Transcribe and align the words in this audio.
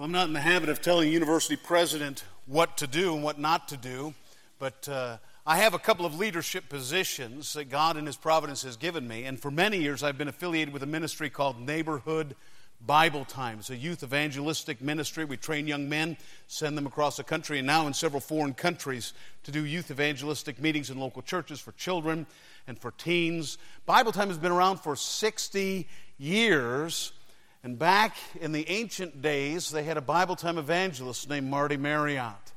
Well, 0.00 0.06
I'm 0.06 0.12
not 0.12 0.28
in 0.28 0.32
the 0.32 0.40
habit 0.40 0.70
of 0.70 0.80
telling 0.80 1.12
university 1.12 1.56
president 1.56 2.24
what 2.46 2.78
to 2.78 2.86
do 2.86 3.12
and 3.12 3.22
what 3.22 3.38
not 3.38 3.68
to 3.68 3.76
do, 3.76 4.14
but 4.58 4.88
uh, 4.88 5.18
I 5.46 5.58
have 5.58 5.74
a 5.74 5.78
couple 5.78 6.06
of 6.06 6.18
leadership 6.18 6.70
positions 6.70 7.52
that 7.52 7.66
God 7.66 7.98
in 7.98 8.06
His 8.06 8.16
providence 8.16 8.62
has 8.62 8.78
given 8.78 9.06
me. 9.06 9.24
And 9.24 9.38
for 9.38 9.50
many 9.50 9.76
years, 9.76 10.02
I've 10.02 10.16
been 10.16 10.26
affiliated 10.26 10.72
with 10.72 10.82
a 10.82 10.86
ministry 10.86 11.28
called 11.28 11.60
Neighborhood 11.60 12.34
Bible 12.80 13.26
Time. 13.26 13.58
It's 13.58 13.68
a 13.68 13.76
youth 13.76 14.02
evangelistic 14.02 14.80
ministry. 14.80 15.26
We 15.26 15.36
train 15.36 15.66
young 15.66 15.86
men, 15.86 16.16
send 16.48 16.78
them 16.78 16.86
across 16.86 17.18
the 17.18 17.24
country, 17.24 17.58
and 17.58 17.66
now 17.66 17.86
in 17.86 17.92
several 17.92 18.22
foreign 18.22 18.54
countries 18.54 19.12
to 19.42 19.50
do 19.50 19.66
youth 19.66 19.90
evangelistic 19.90 20.62
meetings 20.62 20.88
in 20.88 20.98
local 20.98 21.20
churches 21.20 21.60
for 21.60 21.72
children 21.72 22.26
and 22.66 22.78
for 22.78 22.92
teens. 22.92 23.58
Bible 23.84 24.12
Time 24.12 24.28
has 24.28 24.38
been 24.38 24.50
around 24.50 24.78
for 24.78 24.96
60 24.96 25.86
years. 26.16 27.12
And 27.62 27.78
back 27.78 28.16
in 28.40 28.52
the 28.52 28.68
ancient 28.70 29.20
days, 29.20 29.70
they 29.70 29.82
had 29.82 29.98
a 29.98 30.02
Bible 30.02 30.34
time 30.34 30.56
evangelist 30.56 31.28
named 31.28 31.50
Marty 31.50 31.76
Marriott. 31.76 32.52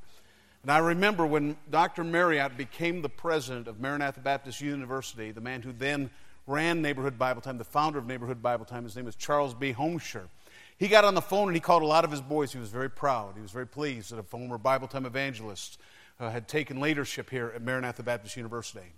And 0.61 0.71
I 0.71 0.77
remember 0.77 1.25
when 1.25 1.57
Dr. 1.69 2.05
Marriott 2.05 2.55
became 2.55 3.01
the 3.01 3.09
president 3.09 3.67
of 3.67 3.81
Maranatha 3.81 4.21
Baptist 4.21 4.61
University, 4.61 5.31
the 5.31 5.41
man 5.41 5.61
who 5.61 5.73
then 5.73 6.09
ran 6.47 6.81
Neighborhood 6.81 7.19
Bible 7.19 7.41
Time, 7.41 7.57
the 7.57 7.65
founder 7.65 7.99
of 7.99 8.07
Neighborhood 8.07 8.41
Bible 8.41 8.63
Time, 8.63 8.83
his 8.85 8.95
name 8.95 9.03
was 9.03 9.15
Charles 9.15 9.53
B. 9.53 9.73
Homsher. 9.73 10.23
He 10.77 10.87
got 10.87 11.03
on 11.03 11.15
the 11.15 11.21
phone 11.21 11.49
and 11.49 11.55
he 11.55 11.59
called 11.59 11.83
a 11.83 11.87
lot 11.87 12.05
of 12.05 12.11
his 12.11 12.21
boys. 12.21 12.53
He 12.53 12.59
was 12.59 12.69
very 12.69 12.89
proud. 12.89 13.35
He 13.35 13.41
was 13.41 13.51
very 13.51 13.67
pleased 13.67 14.11
that 14.11 14.19
a 14.19 14.23
former 14.23 14.57
Bible 14.57 14.87
Time 14.87 15.05
evangelist 15.05 15.79
uh, 16.19 16.29
had 16.29 16.47
taken 16.47 16.79
leadership 16.79 17.29
here 17.29 17.51
at 17.53 17.61
Maranatha 17.61 18.03
Baptist 18.03 18.37
University. 18.37 18.93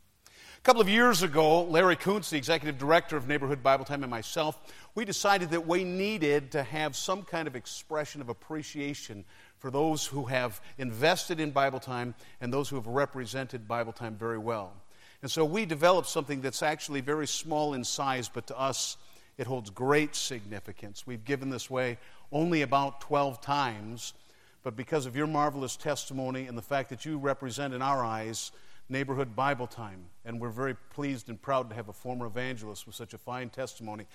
A 0.66 0.74
couple 0.74 0.82
of 0.82 0.90
years 0.90 1.22
ago, 1.22 1.64
Larry 1.66 1.96
Kuntz, 1.96 2.32
the 2.32 2.38
executive 2.38 2.80
director 2.80 3.16
of 3.16 3.28
Neighborhood 3.28 3.62
Bible 3.62 3.86
Time, 3.86 4.02
and 4.02 4.10
myself, 4.10 4.58
we 4.96 5.06
decided 5.06 5.52
that 5.52 5.68
we 5.68 5.84
needed 5.84 6.54
to 6.54 6.64
have 6.64 6.96
some 6.96 7.22
kind 7.22 7.48
of 7.48 7.56
expression 7.56 8.20
of 8.20 8.30
appreciation 8.30 9.26
for 9.60 9.70
those 9.70 10.08
who 10.08 10.26
have 10.26 10.60
invested 10.80 11.40
in 11.40 11.52
Bible 11.52 11.80
time 11.80 12.16
and 12.42 12.52
those 12.52 12.68
who 12.68 12.78
have 12.78 12.88
represented 12.88 13.68
Bible 13.68 13.94
time 13.94 14.16
very 14.16 14.40
well. 14.40 14.74
And 15.22 15.30
so 15.30 15.46
we 15.46 15.68
developed 15.68 16.08
something 16.08 16.42
that's 16.42 16.64
actually 16.64 17.02
very 17.02 17.28
small 17.28 17.76
in 17.76 17.84
size, 17.84 18.28
but 18.28 18.48
to 18.48 18.60
us, 18.60 18.98
it 19.38 19.46
holds 19.46 19.70
great 19.70 20.16
significance. 20.16 21.06
We've 21.06 21.24
given 21.24 21.52
this 21.52 21.70
way 21.70 22.00
only 22.32 22.64
about 22.64 23.02
12 23.02 23.40
times, 23.40 24.16
but 24.64 24.76
because 24.76 25.06
of 25.06 25.16
your 25.16 25.28
marvelous 25.28 25.76
testimony 25.76 26.48
and 26.48 26.58
the 26.58 26.64
fact 26.64 26.90
that 26.90 27.06
you 27.06 27.20
represent 27.20 27.76
in 27.76 27.84
our 27.84 28.04
eyes 28.04 28.52
neighborhood 28.90 29.36
Bible 29.36 29.68
time, 29.68 30.06
and 30.26 30.40
we're 30.40 30.50
very 30.50 30.76
pleased 30.76 31.30
and 31.30 31.42
proud 31.42 31.70
to 31.70 31.76
have 31.76 31.90
a 31.90 31.94
former 31.94 32.26
evangelist 32.26 32.86
with 32.86 32.96
such 32.96 33.14
a 33.14 33.18
fine 33.18 33.50
testimony. 33.50 34.06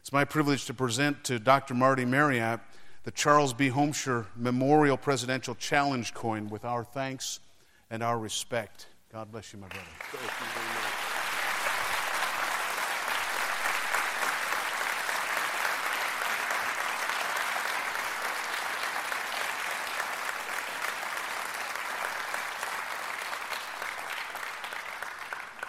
It's 0.00 0.12
my 0.12 0.24
privilege 0.24 0.64
to 0.66 0.74
present 0.74 1.24
to 1.24 1.38
Dr. 1.38 1.74
Marty 1.74 2.04
Marriott 2.04 2.60
the 3.02 3.10
Charles 3.10 3.54
B. 3.54 3.70
Homsher 3.70 4.26
Memorial 4.36 4.96
Presidential 4.96 5.54
Challenge 5.54 6.12
coin 6.12 6.48
with 6.48 6.64
our 6.64 6.84
thanks 6.84 7.40
and 7.90 8.02
our 8.02 8.18
respect. 8.18 8.86
God 9.12 9.32
bless 9.32 9.52
you, 9.52 9.58
my 9.58 9.68
brother. 9.68 10.89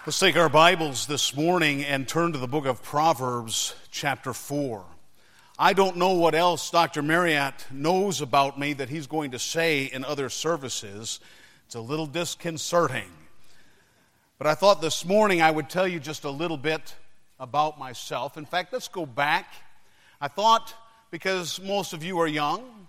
Let's 0.03 0.17
take 0.17 0.35
our 0.35 0.49
Bibles 0.49 1.05
this 1.05 1.35
morning 1.35 1.85
and 1.85 2.07
turn 2.07 2.31
to 2.31 2.39
the 2.39 2.47
book 2.47 2.65
of 2.65 2.81
Proverbs, 2.81 3.75
chapter 3.91 4.33
4. 4.33 4.83
I 5.59 5.73
don't 5.73 5.97
know 5.97 6.13
what 6.13 6.33
else 6.33 6.71
Dr. 6.71 7.03
Marriott 7.03 7.67
knows 7.69 8.19
about 8.19 8.59
me 8.59 8.73
that 8.73 8.89
he's 8.89 9.05
going 9.05 9.29
to 9.29 9.37
say 9.37 9.83
in 9.83 10.03
other 10.03 10.29
services. 10.29 11.19
It's 11.67 11.75
a 11.75 11.79
little 11.79 12.07
disconcerting. 12.07 13.11
But 14.39 14.47
I 14.47 14.55
thought 14.55 14.81
this 14.81 15.05
morning 15.05 15.43
I 15.43 15.51
would 15.51 15.69
tell 15.69 15.87
you 15.87 15.99
just 15.99 16.23
a 16.23 16.31
little 16.31 16.57
bit 16.57 16.95
about 17.39 17.77
myself. 17.77 18.37
In 18.37 18.45
fact, 18.45 18.73
let's 18.73 18.87
go 18.87 19.05
back. 19.05 19.53
I 20.19 20.29
thought 20.29 20.73
because 21.11 21.61
most 21.61 21.93
of 21.93 22.03
you 22.03 22.19
are 22.19 22.27
young, 22.27 22.87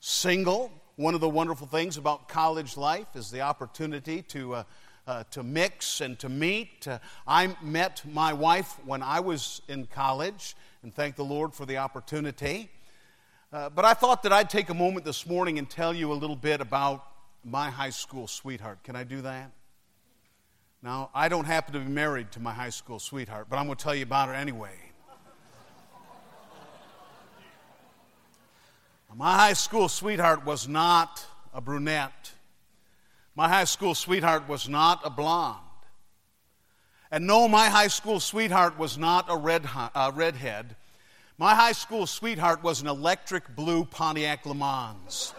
single, 0.00 0.72
one 0.96 1.14
of 1.14 1.20
the 1.20 1.28
wonderful 1.28 1.68
things 1.68 1.96
about 1.96 2.28
college 2.28 2.76
life 2.76 3.14
is 3.14 3.30
the 3.30 3.42
opportunity 3.42 4.20
to. 4.22 4.54
Uh, 4.54 4.64
uh, 5.06 5.24
to 5.30 5.42
mix 5.42 6.00
and 6.00 6.18
to 6.20 6.28
meet. 6.28 6.88
Uh, 6.88 6.98
I 7.26 7.54
met 7.62 8.02
my 8.10 8.32
wife 8.32 8.78
when 8.84 9.02
I 9.02 9.20
was 9.20 9.60
in 9.68 9.86
college 9.86 10.56
and 10.82 10.94
thank 10.94 11.16
the 11.16 11.24
Lord 11.24 11.54
for 11.54 11.66
the 11.66 11.78
opportunity. 11.78 12.70
Uh, 13.52 13.70
but 13.70 13.84
I 13.84 13.94
thought 13.94 14.22
that 14.24 14.32
I'd 14.32 14.50
take 14.50 14.70
a 14.70 14.74
moment 14.74 15.04
this 15.04 15.26
morning 15.26 15.58
and 15.58 15.68
tell 15.68 15.94
you 15.94 16.12
a 16.12 16.14
little 16.14 16.36
bit 16.36 16.60
about 16.60 17.04
my 17.44 17.70
high 17.70 17.90
school 17.90 18.26
sweetheart. 18.26 18.82
Can 18.82 18.96
I 18.96 19.04
do 19.04 19.22
that? 19.22 19.52
Now, 20.82 21.10
I 21.14 21.28
don't 21.28 21.44
happen 21.44 21.74
to 21.74 21.80
be 21.80 21.90
married 21.90 22.32
to 22.32 22.40
my 22.40 22.52
high 22.52 22.70
school 22.70 22.98
sweetheart, 22.98 23.46
but 23.48 23.56
I'm 23.56 23.66
going 23.66 23.76
to 23.76 23.82
tell 23.82 23.94
you 23.94 24.02
about 24.02 24.28
her 24.28 24.34
anyway. 24.34 24.74
my 29.16 29.34
high 29.34 29.54
school 29.54 29.88
sweetheart 29.88 30.44
was 30.44 30.68
not 30.68 31.24
a 31.54 31.60
brunette. 31.60 32.32
My 33.36 33.48
high 33.48 33.64
school 33.64 33.94
sweetheart 33.94 34.48
was 34.48 34.68
not 34.68 35.00
a 35.04 35.10
blonde. 35.10 35.58
And 37.10 37.26
no, 37.26 37.48
my 37.48 37.68
high 37.68 37.88
school 37.88 38.20
sweetheart 38.20 38.78
was 38.78 38.96
not 38.96 39.26
a 39.28 39.36
red, 39.36 39.68
uh, 39.74 40.12
redhead. 40.14 40.76
My 41.36 41.54
high 41.54 41.72
school 41.72 42.06
sweetheart 42.06 42.62
was 42.62 42.80
an 42.80 42.86
electric 42.86 43.56
blue 43.56 43.84
Pontiac 43.84 44.46
Le 44.46 44.54
Mans. 44.54 45.34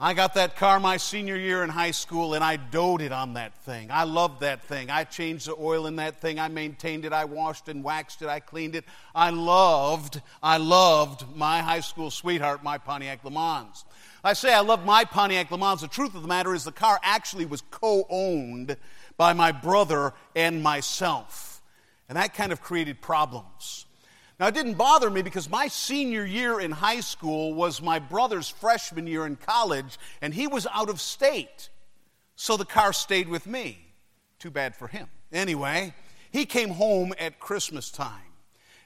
I 0.00 0.14
got 0.14 0.34
that 0.34 0.54
car 0.54 0.78
my 0.78 0.96
senior 0.96 1.34
year 1.34 1.64
in 1.64 1.70
high 1.70 1.90
school 1.90 2.34
and 2.34 2.44
I 2.44 2.54
doted 2.54 3.10
on 3.10 3.34
that 3.34 3.52
thing. 3.64 3.90
I 3.90 4.04
loved 4.04 4.42
that 4.42 4.62
thing. 4.62 4.90
I 4.90 5.02
changed 5.02 5.48
the 5.48 5.56
oil 5.58 5.88
in 5.88 5.96
that 5.96 6.20
thing. 6.20 6.38
I 6.38 6.46
maintained 6.46 7.04
it. 7.04 7.12
I 7.12 7.24
washed 7.24 7.68
and 7.68 7.82
waxed 7.82 8.22
it. 8.22 8.28
I 8.28 8.38
cleaned 8.38 8.76
it. 8.76 8.84
I 9.12 9.30
loved, 9.30 10.22
I 10.40 10.58
loved 10.58 11.24
my 11.34 11.62
high 11.62 11.80
school 11.80 12.12
sweetheart, 12.12 12.62
my 12.62 12.78
Pontiac 12.78 13.24
Le 13.24 13.32
Mans. 13.32 13.84
I 14.22 14.34
say 14.34 14.54
I 14.54 14.60
love 14.60 14.84
my 14.84 15.04
Pontiac 15.04 15.50
Le 15.50 15.58
Mans. 15.58 15.80
The 15.80 15.88
truth 15.88 16.14
of 16.14 16.22
the 16.22 16.28
matter 16.28 16.54
is 16.54 16.62
the 16.62 16.70
car 16.70 17.00
actually 17.02 17.46
was 17.46 17.64
co 17.72 18.06
owned 18.08 18.76
by 19.16 19.32
my 19.32 19.50
brother 19.50 20.14
and 20.36 20.62
myself. 20.62 21.60
And 22.08 22.14
that 22.16 22.34
kind 22.34 22.52
of 22.52 22.60
created 22.60 23.00
problems. 23.00 23.84
Now, 24.38 24.46
it 24.46 24.54
didn't 24.54 24.74
bother 24.74 25.10
me 25.10 25.22
because 25.22 25.50
my 25.50 25.66
senior 25.66 26.24
year 26.24 26.60
in 26.60 26.70
high 26.70 27.00
school 27.00 27.54
was 27.54 27.82
my 27.82 27.98
brother's 27.98 28.48
freshman 28.48 29.08
year 29.08 29.26
in 29.26 29.34
college, 29.34 29.98
and 30.22 30.32
he 30.32 30.46
was 30.46 30.66
out 30.72 30.88
of 30.88 31.00
state. 31.00 31.70
So 32.36 32.56
the 32.56 32.64
car 32.64 32.92
stayed 32.92 33.28
with 33.28 33.48
me. 33.48 33.78
Too 34.38 34.50
bad 34.50 34.76
for 34.76 34.86
him. 34.86 35.08
Anyway, 35.32 35.92
he 36.30 36.44
came 36.44 36.70
home 36.70 37.12
at 37.18 37.40
Christmas 37.40 37.90
time. 37.90 38.22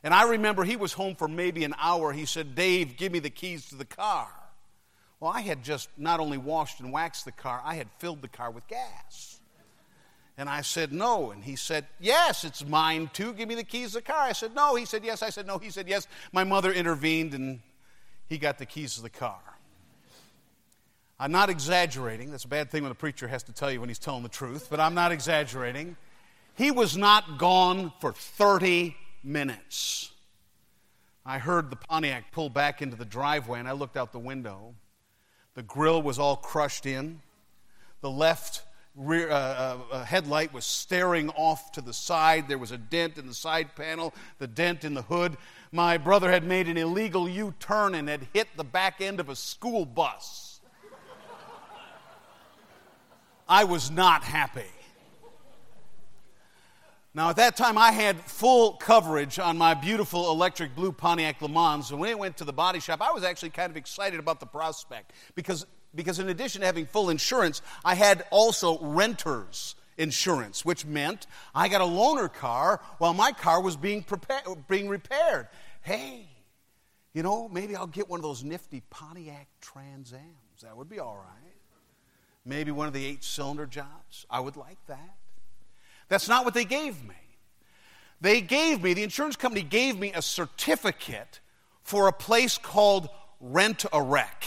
And 0.03 0.15
I 0.15 0.31
remember 0.31 0.65
he 0.65 0.77
was 0.77 0.95
home 0.95 1.15
for 1.15 1.29
maybe 1.29 1.65
an 1.65 1.75
hour. 1.79 2.13
He 2.13 2.25
said, 2.25 2.55
Dave, 2.55 2.97
give 2.97 3.13
me 3.13 3.19
the 3.19 3.31
keys 3.31 3.67
to 3.67 3.77
the 3.77 3.85
car. 3.85 4.29
Well, 5.21 5.31
I 5.31 5.43
had 5.43 5.63
just 5.63 5.89
not 5.99 6.19
only 6.19 6.39
washed 6.39 6.81
and 6.81 6.93
waxed 6.93 7.27
the 7.27 7.33
car, 7.33 7.61
I 7.63 7.75
had 7.75 7.89
filled 7.99 8.23
the 8.23 8.29
car 8.29 8.51
with 8.51 8.67
gas. 8.67 9.39
And 10.39 10.49
I 10.49 10.63
said, 10.63 10.93
No. 10.93 11.31
And 11.31 11.45
he 11.45 11.57
said, 11.57 11.87
Yes, 12.01 12.45
it's 12.45 12.67
mine 12.67 13.11
too. 13.13 13.33
Give 13.33 13.49
me 13.49 13.55
the 13.55 13.65
keys 13.65 13.91
to 13.91 13.97
the 13.97 14.03
car. 14.03 14.23
I 14.23 14.33
said, 14.33 14.55
No. 14.55 14.75
He 14.75 14.85
said, 14.85 15.05
Yes. 15.05 15.23
I 15.23 15.31
said, 15.31 15.47
No. 15.47 15.59
He 15.59 15.71
said, 15.71 15.89
Yes. 15.89 16.07
My 16.33 16.45
mother 16.45 16.73
intervened 16.73 17.35
and 17.35 17.61
he 18.29 18.39
got 18.39 18.59
the 18.59 18.67
keys 18.67 18.95
to 18.97 19.03
the 19.03 19.11
car. 19.11 19.41
I'm 21.21 21.33
not 21.33 21.51
exaggerating. 21.51 22.31
That's 22.31 22.45
a 22.45 22.49
bad 22.49 22.71
thing 22.71 22.83
when 22.83 22.91
a 22.91 22.97
preacher 22.97 23.29
has 23.29 23.45
to 23.45 23.53
tell 23.53 23.71
you 23.71 23.79
when 23.79 23.89
he's 23.89 23.99
telling 23.99 24.25
the 24.25 24.29
truth, 24.29 24.67
but 24.69 24.81
I'm 24.81 24.95
not 24.95 25.13
exaggerating. 25.13 25.97
He 26.57 26.71
was 26.71 26.97
not 26.97 27.39
gone 27.39 27.93
for 28.01 28.13
30 28.13 28.97
minutes. 29.23 30.11
I 31.25 31.39
heard 31.39 31.71
the 31.71 31.77
Pontiac 31.77 32.33
pull 32.33 32.51
back 32.51 32.83
into 32.83 32.97
the 32.97 33.05
driveway 33.05 33.61
and 33.61 33.69
I 33.69 33.73
looked 33.73 33.97
out 33.97 34.13
the 34.13 34.19
window. 34.19 34.75
The 35.55 35.63
grill 35.63 36.03
was 36.03 36.19
all 36.19 36.37
crushed 36.37 36.87
in. 36.87 37.21
The 38.01 38.11
left 38.11 38.63
rear, 38.95 39.31
uh, 39.31 39.35
uh, 39.35 39.79
uh, 39.91 40.05
headlight 40.05 40.53
was 40.53 40.65
staring 40.65 41.31
off 41.31 41.73
to 41.73 41.81
the 41.81 41.93
side. 41.93 42.49
There 42.49 42.59
was 42.59 42.73
a 42.73 42.79
dent 42.79 43.19
in 43.19 43.27
the 43.27 43.35
side 43.35 43.75
panel, 43.75 44.15
the 44.39 44.47
dent 44.47 44.85
in 44.85 44.95
the 44.95 45.03
hood. 45.03 45.37
My 45.71 45.97
brother 45.97 46.31
had 46.31 46.45
made 46.45 46.69
an 46.69 46.77
illegal 46.77 47.29
U 47.29 47.55
turn 47.59 47.95
and 47.95 48.09
had 48.09 48.27
hit 48.33 48.49
the 48.57 48.65
back 48.65 49.01
end 49.01 49.21
of 49.21 49.29
a 49.29 49.37
school 49.37 49.87
bus. 49.87 50.61
I 53.49 53.65
was 53.65 53.91
not 53.91 54.23
happy. 54.23 54.71
Now, 57.15 57.29
at 57.29 57.37
that 57.37 57.57
time, 57.57 57.77
I 57.77 57.93
had 57.93 58.19
full 58.23 58.73
coverage 58.75 59.39
on 59.39 59.59
my 59.59 59.75
beautiful 59.75 60.31
electric 60.31 60.75
blue 60.75 60.93
Pontiac 60.93 61.43
Le 61.43 61.49
Mans. 61.49 61.91
And 61.91 62.01
when 62.01 62.09
it 62.09 62.19
went 62.19 62.39
to 62.39 62.45
the 62.45 62.55
body 62.55 62.81
shop, 62.81 63.03
I 63.03 63.13
was 63.13 63.23
actually 63.23 63.51
kind 63.51 63.71
of 63.71 63.77
excited 63.77 64.19
about 64.19 64.41
the 64.41 64.47
prospect 64.47 65.13
because, 65.35 65.67
because 65.95 66.19
in 66.19 66.29
addition 66.29 66.61
to 66.61 66.67
having 66.67 66.87
full 66.87 67.11
insurance, 67.11 67.63
I 67.85 67.95
had 67.95 68.25
also 68.31 68.79
renter's 68.79 69.75
insurance, 69.99 70.65
which 70.65 70.87
meant 70.87 71.27
I 71.55 71.69
got 71.69 71.81
a 71.81 71.85
loaner 71.85 72.33
car 72.33 72.81
while 72.99 73.13
my 73.15 73.33
car 73.33 73.61
was 73.61 73.77
being, 73.77 74.03
prepared, 74.03 74.43
being 74.69 74.89
repaired. 74.89 75.49
Hey, 75.83 76.27
You 77.15 77.23
know, 77.23 77.49
maybe 77.49 77.77
I'll 77.77 77.87
get 77.87 78.09
one 78.09 78.19
of 78.19 78.23
those 78.23 78.43
nifty 78.43 78.83
Pontiac 78.89 79.49
Trans 79.61 80.13
Ams. 80.13 80.63
That 80.63 80.77
would 80.77 80.89
be 80.89 80.99
all 80.99 81.17
right. 81.17 81.53
Maybe 82.45 82.71
one 82.71 82.87
of 82.87 82.95
the 82.95 83.05
eight 83.05 83.23
cylinder 83.23 83.67
jobs. 83.67 84.27
I 84.31 84.41
would 84.41 84.57
like 84.57 84.79
that. 84.87 85.17
That's 86.09 86.29
not 86.29 86.45
what 86.45 86.55
they 86.55 86.65
gave 86.65 87.07
me. 87.07 87.15
They 88.21 88.41
gave 88.41 88.83
me, 88.83 88.95
the 88.95 89.03
insurance 89.03 89.37
company 89.37 89.63
gave 89.63 89.99
me 89.99 90.13
a 90.15 90.23
certificate 90.23 91.41
for 91.83 92.09
a 92.09 92.13
place 92.13 92.57
called 92.57 93.09
Rent 93.41 93.85
a 93.93 94.01
Wreck. 94.01 94.47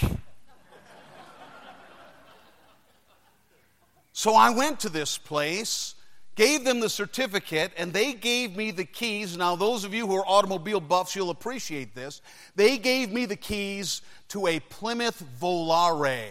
So 4.18 4.34
I 4.34 4.50
went 4.50 4.80
to 4.80 4.90
this 4.90 5.18
place, 5.18 5.94
gave 6.36 6.64
them 6.64 6.80
the 6.80 6.88
certificate, 6.88 7.74
and 7.76 7.92
they 7.92 8.14
gave 8.14 8.56
me 8.56 8.72
the 8.72 8.86
keys. 8.86 9.36
Now, 9.36 9.58
those 9.58 9.84
of 9.84 9.94
you 9.94 10.08
who 10.08 10.16
are 10.16 10.26
automobile 10.26 10.80
buffs, 10.80 11.18
you'll 11.18 11.32
appreciate 11.32 11.94
this. 11.94 12.22
They 12.56 12.78
gave 12.78 13.12
me 13.12 13.26
the 13.26 13.36
keys 13.36 14.02
to 14.30 14.48
a 14.48 14.62
Plymouth 14.62 15.22
Volare. 15.42 16.30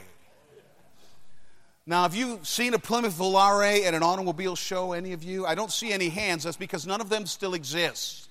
Now, 1.85 2.05
have 2.05 2.15
you 2.15 2.41
seen 2.43 2.73
a 2.73 2.79
Plymouth 2.79 3.19
Volare 3.19 3.85
at 3.85 3.93
an 3.93 4.03
automobile 4.03 4.57
show, 4.57 4.95
any 4.95 5.13
of 5.13 5.23
you? 5.23 5.45
I 5.45 5.55
don't 5.55 5.71
see 5.71 5.93
any 5.93 6.09
hands. 6.09 6.45
That's 6.45 6.57
because 6.57 6.87
none 6.87 7.03
of 7.03 7.11
them 7.11 7.27
still 7.27 7.53
exist. 7.53 8.31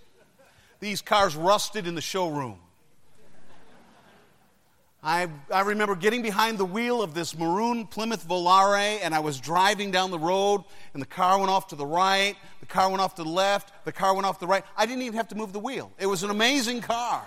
These 0.80 1.04
cars 1.04 1.36
rusted 1.36 1.86
in 1.86 1.94
the 1.94 2.02
showroom. 2.02 2.58
I, 5.06 5.28
I 5.52 5.62
remember 5.62 5.96
getting 5.96 6.22
behind 6.22 6.58
the 6.58 6.66
wheel 6.66 7.02
of 7.02 7.14
this 7.14 7.38
maroon 7.38 7.88
Plymouth 7.88 8.26
Volare, 8.26 9.00
and 9.04 9.14
I 9.14 9.20
was 9.20 9.38
driving 9.38 9.92
down 9.92 10.12
the 10.12 10.20
road, 10.20 10.64
and 10.94 11.02
the 11.02 11.08
car 11.08 11.38
went 11.40 11.52
off 11.52 11.68
to 11.68 11.76
the 11.76 11.86
right, 11.86 12.38
the 12.62 12.66
car 12.66 12.90
went 12.90 13.02
off 13.02 13.16
to 13.16 13.24
the 13.24 13.30
left, 13.30 13.74
the 13.84 13.92
car 13.92 14.14
went 14.14 14.26
off 14.26 14.40
to 14.40 14.46
the 14.46 14.48
right. 14.48 14.64
I 14.78 14.86
didn't 14.86 15.02
even 15.02 15.18
have 15.18 15.28
to 15.30 15.36
move 15.36 15.52
the 15.52 15.60
wheel. 15.60 15.92
It 16.00 16.06
was 16.06 16.24
an 16.24 16.30
amazing 16.30 16.80
car. 16.80 17.26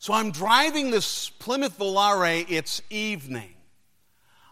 So 0.00 0.12
I'm 0.12 0.32
driving 0.32 0.90
this 0.90 1.30
Plymouth 1.30 1.78
Volare, 1.78 2.44
it's 2.48 2.82
evening. 2.90 3.54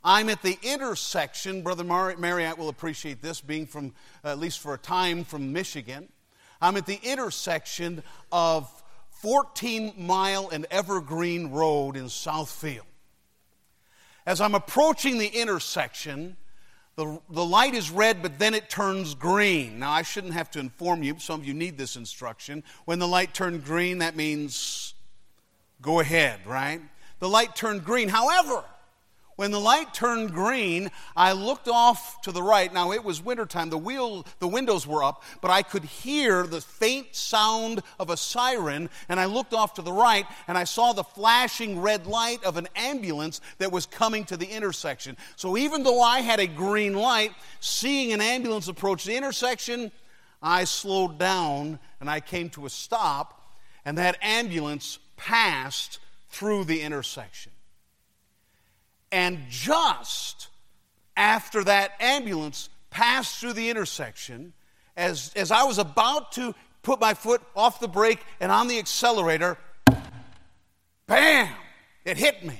I'm 0.04 0.28
at 0.28 0.42
the 0.42 0.56
intersection, 0.62 1.62
Brother 1.62 1.82
Marriott 1.82 2.56
will 2.56 2.68
appreciate 2.68 3.20
this, 3.20 3.40
being 3.40 3.66
from, 3.66 3.94
at 4.22 4.38
least 4.38 4.60
for 4.60 4.74
a 4.74 4.78
time, 4.78 5.24
from 5.24 5.52
Michigan. 5.52 6.08
I'm 6.60 6.76
at 6.76 6.86
the 6.86 7.00
intersection 7.02 8.04
of 8.30 8.70
14 9.20 9.94
Mile 9.96 10.48
and 10.50 10.66
Evergreen 10.70 11.50
Road 11.50 11.96
in 11.96 12.04
Southfield. 12.04 12.80
As 14.26 14.40
I'm 14.40 14.54
approaching 14.54 15.18
the 15.18 15.28
intersection, 15.28 16.36
the, 16.96 17.20
the 17.30 17.44
light 17.44 17.74
is 17.74 17.90
red, 17.90 18.22
but 18.22 18.38
then 18.38 18.54
it 18.54 18.68
turns 18.68 19.14
green. 19.14 19.78
Now, 19.78 19.92
I 19.92 20.02
shouldn't 20.02 20.34
have 20.34 20.50
to 20.52 20.58
inform 20.58 21.02
you, 21.02 21.18
some 21.18 21.40
of 21.40 21.46
you 21.46 21.54
need 21.54 21.78
this 21.78 21.96
instruction. 21.96 22.64
When 22.84 22.98
the 22.98 23.08
light 23.08 23.34
turned 23.34 23.64
green, 23.64 23.98
that 23.98 24.16
means 24.16 24.94
go 25.80 26.00
ahead, 26.00 26.40
right? 26.46 26.80
The 27.18 27.28
light 27.28 27.54
turned 27.54 27.84
green. 27.84 28.08
However, 28.08 28.64
when 29.36 29.50
the 29.50 29.60
light 29.60 29.92
turned 29.92 30.32
green, 30.32 30.90
I 31.14 31.32
looked 31.32 31.68
off 31.68 32.22
to 32.22 32.32
the 32.32 32.42
right. 32.42 32.72
Now 32.72 32.92
it 32.92 33.04
was 33.04 33.22
wintertime. 33.22 33.68
The 33.68 33.78
wheel, 33.78 34.26
the 34.38 34.48
windows 34.48 34.86
were 34.86 35.04
up, 35.04 35.22
but 35.42 35.50
I 35.50 35.62
could 35.62 35.84
hear 35.84 36.46
the 36.46 36.62
faint 36.62 37.14
sound 37.14 37.82
of 38.00 38.08
a 38.08 38.16
siren, 38.16 38.88
and 39.08 39.20
I 39.20 39.26
looked 39.26 39.52
off 39.52 39.74
to 39.74 39.82
the 39.82 39.92
right 39.92 40.26
and 40.48 40.56
I 40.56 40.64
saw 40.64 40.92
the 40.92 41.04
flashing 41.04 41.80
red 41.80 42.06
light 42.06 42.42
of 42.44 42.56
an 42.56 42.66
ambulance 42.74 43.42
that 43.58 43.70
was 43.70 43.84
coming 43.84 44.24
to 44.24 44.36
the 44.38 44.46
intersection. 44.46 45.16
So 45.36 45.56
even 45.56 45.82
though 45.82 46.00
I 46.00 46.20
had 46.20 46.40
a 46.40 46.46
green 46.46 46.94
light, 46.94 47.32
seeing 47.60 48.12
an 48.12 48.22
ambulance 48.22 48.68
approach 48.68 49.04
the 49.04 49.16
intersection, 49.16 49.92
I 50.42 50.64
slowed 50.64 51.18
down 51.18 51.78
and 52.00 52.08
I 52.08 52.20
came 52.20 52.48
to 52.50 52.66
a 52.66 52.70
stop, 52.70 53.54
and 53.84 53.98
that 53.98 54.16
ambulance 54.22 54.98
passed 55.16 55.98
through 56.30 56.64
the 56.64 56.80
intersection. 56.80 57.52
And 59.12 59.40
just 59.48 60.48
after 61.16 61.64
that 61.64 61.92
ambulance 62.00 62.68
passed 62.90 63.38
through 63.38 63.54
the 63.54 63.70
intersection, 63.70 64.52
as, 64.96 65.32
as 65.36 65.50
I 65.50 65.64
was 65.64 65.78
about 65.78 66.32
to 66.32 66.54
put 66.82 67.00
my 67.00 67.14
foot 67.14 67.42
off 67.54 67.80
the 67.80 67.88
brake 67.88 68.20
and 68.40 68.50
on 68.50 68.68
the 68.68 68.78
accelerator, 68.78 69.58
bam, 71.06 71.52
it 72.04 72.16
hit 72.16 72.44
me. 72.44 72.58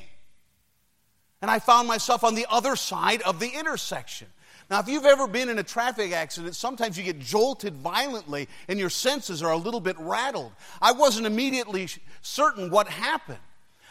And 1.42 1.50
I 1.50 1.58
found 1.58 1.86
myself 1.86 2.24
on 2.24 2.34
the 2.34 2.46
other 2.50 2.76
side 2.76 3.22
of 3.22 3.40
the 3.40 3.48
intersection. 3.48 4.28
Now, 4.68 4.80
if 4.80 4.88
you've 4.88 5.04
ever 5.04 5.28
been 5.28 5.48
in 5.48 5.58
a 5.58 5.62
traffic 5.62 6.12
accident, 6.12 6.56
sometimes 6.56 6.98
you 6.98 7.04
get 7.04 7.20
jolted 7.20 7.74
violently 7.74 8.48
and 8.66 8.78
your 8.80 8.90
senses 8.90 9.42
are 9.42 9.52
a 9.52 9.56
little 9.56 9.80
bit 9.80 9.96
rattled. 9.98 10.50
I 10.82 10.92
wasn't 10.92 11.26
immediately 11.26 11.88
certain 12.20 12.70
what 12.70 12.88
happened. 12.88 13.38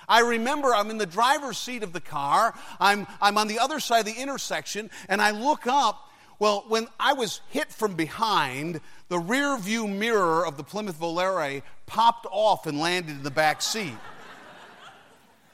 I 0.08 0.22
remember 0.22 0.74
I'm 0.74 0.90
in 0.90 0.98
the 0.98 1.06
driver's 1.06 1.58
seat 1.58 1.84
of 1.84 1.94
the 1.94 2.02
car, 2.02 2.54
I'm, 2.80 3.08
I'm 3.22 3.38
on 3.38 3.48
the 3.48 3.60
other 3.60 3.80
side 3.80 4.08
of 4.08 4.14
the 4.14 4.22
intersection, 4.22 4.90
and 5.10 5.22
I 5.22 5.32
look 5.32 5.68
up. 5.68 6.02
Well, 6.38 6.66
when 6.68 6.88
I 7.00 7.14
was 7.14 7.40
hit 7.50 7.72
from 7.72 7.96
behind, 7.96 8.82
the 9.08 9.20
rear 9.20 9.58
view 9.58 9.88
mirror 9.88 10.46
of 10.46 10.58
the 10.58 10.64
Plymouth 10.64 11.00
Volare 11.00 11.64
popped 11.86 12.26
off 12.30 12.66
and 12.66 12.80
landed 12.80 13.12
in 13.12 13.24
the 13.24 13.32
back 13.32 13.62
seat. 13.62 13.96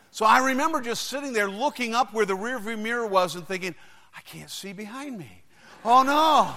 So 0.10 0.26
I 0.26 0.40
remember 0.40 0.82
just 0.82 1.08
sitting 1.08 1.34
there 1.34 1.50
looking 1.50 1.96
up 1.96 2.14
where 2.14 2.26
the 2.26 2.36
rear 2.36 2.60
view 2.60 2.78
mirror 2.78 3.08
was 3.08 3.36
and 3.36 3.48
thinking, 3.48 3.76
I 4.16 4.22
can't 4.22 4.50
see 4.50 4.74
behind 4.74 5.18
me. 5.18 5.44
Oh 5.86 6.04
no, 6.04 6.54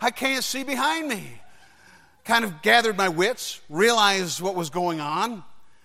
I 0.00 0.10
can't 0.10 0.42
see 0.42 0.64
behind 0.64 1.08
me. 1.08 1.40
Kind 2.24 2.44
of 2.44 2.62
gathered 2.62 2.96
my 2.96 3.08
wits, 3.08 3.60
realized 3.68 4.40
what 4.40 4.54
was 4.54 4.70
going 4.70 5.00
on, 5.00 5.44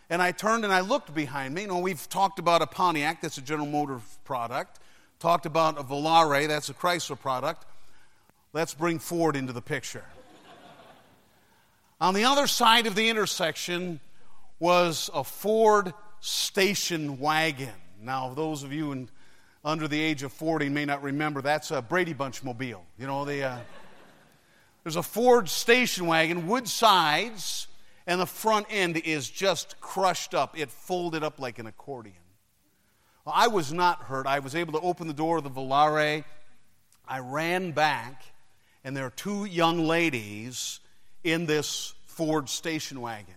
and 0.09 0.21
I 0.21 0.31
turned 0.31 0.63
and 0.63 0.73
I 0.73 0.81
looked 0.81 1.13
behind 1.13 1.53
me. 1.53 1.61
You 1.61 1.67
know, 1.67 1.79
we've 1.79 2.07
talked 2.09 2.39
about 2.39 2.61
a 2.61 2.67
Pontiac, 2.67 3.21
that's 3.21 3.37
a 3.37 3.41
General 3.41 3.67
Motors 3.67 4.01
product. 4.23 4.79
Talked 5.19 5.45
about 5.45 5.79
a 5.79 5.83
Volare, 5.83 6.47
that's 6.47 6.69
a 6.69 6.73
Chrysler 6.73 7.19
product. 7.19 7.65
Let's 8.53 8.73
bring 8.73 8.99
Ford 8.99 9.35
into 9.35 9.53
the 9.53 9.61
picture. 9.61 10.05
On 11.99 12.13
the 12.13 12.25
other 12.25 12.47
side 12.47 12.87
of 12.87 12.95
the 12.95 13.09
intersection 13.09 13.99
was 14.59 15.09
a 15.13 15.23
Ford 15.23 15.93
station 16.19 17.19
wagon. 17.19 17.73
Now, 18.01 18.33
those 18.33 18.63
of 18.63 18.73
you 18.73 18.91
in 18.91 19.09
under 19.65 19.87
the 19.87 19.99
age 19.99 20.21
of 20.21 20.31
40 20.31 20.69
may 20.69 20.85
not 20.85 21.01
remember, 21.01 21.41
that's 21.41 21.71
a 21.71 21.81
Brady 21.81 22.13
Bunch 22.13 22.43
mobile. 22.43 22.85
You 22.99 23.07
know, 23.07 23.25
they, 23.25 23.41
uh, 23.41 23.57
there's 24.83 24.95
a 24.95 25.03
Ford 25.03 25.49
station 25.49 26.05
wagon, 26.05 26.47
wood 26.47 26.67
sides, 26.67 27.67
and 28.07 28.19
the 28.19 28.25
front 28.25 28.67
end 28.69 28.97
is 28.97 29.29
just 29.29 29.79
crushed 29.81 30.33
up. 30.33 30.57
It 30.57 30.69
folded 30.69 31.23
up 31.23 31.39
like 31.39 31.59
an 31.59 31.67
accordion. 31.67 32.15
Well, 33.25 33.33
I 33.35 33.47
was 33.47 33.73
not 33.73 34.03
hurt. 34.03 34.27
I 34.27 34.39
was 34.39 34.55
able 34.55 34.73
to 34.73 34.79
open 34.79 35.07
the 35.07 35.13
door 35.13 35.37
of 35.37 35.43
the 35.43 35.49
Volare. 35.49 36.23
I 37.07 37.19
ran 37.19 37.71
back, 37.71 38.23
and 38.83 38.95
there 38.95 39.05
are 39.05 39.11
two 39.11 39.45
young 39.45 39.85
ladies 39.85 40.79
in 41.23 41.45
this 41.45 41.93
Ford 42.05 42.49
station 42.49 43.01
wagon. 43.01 43.33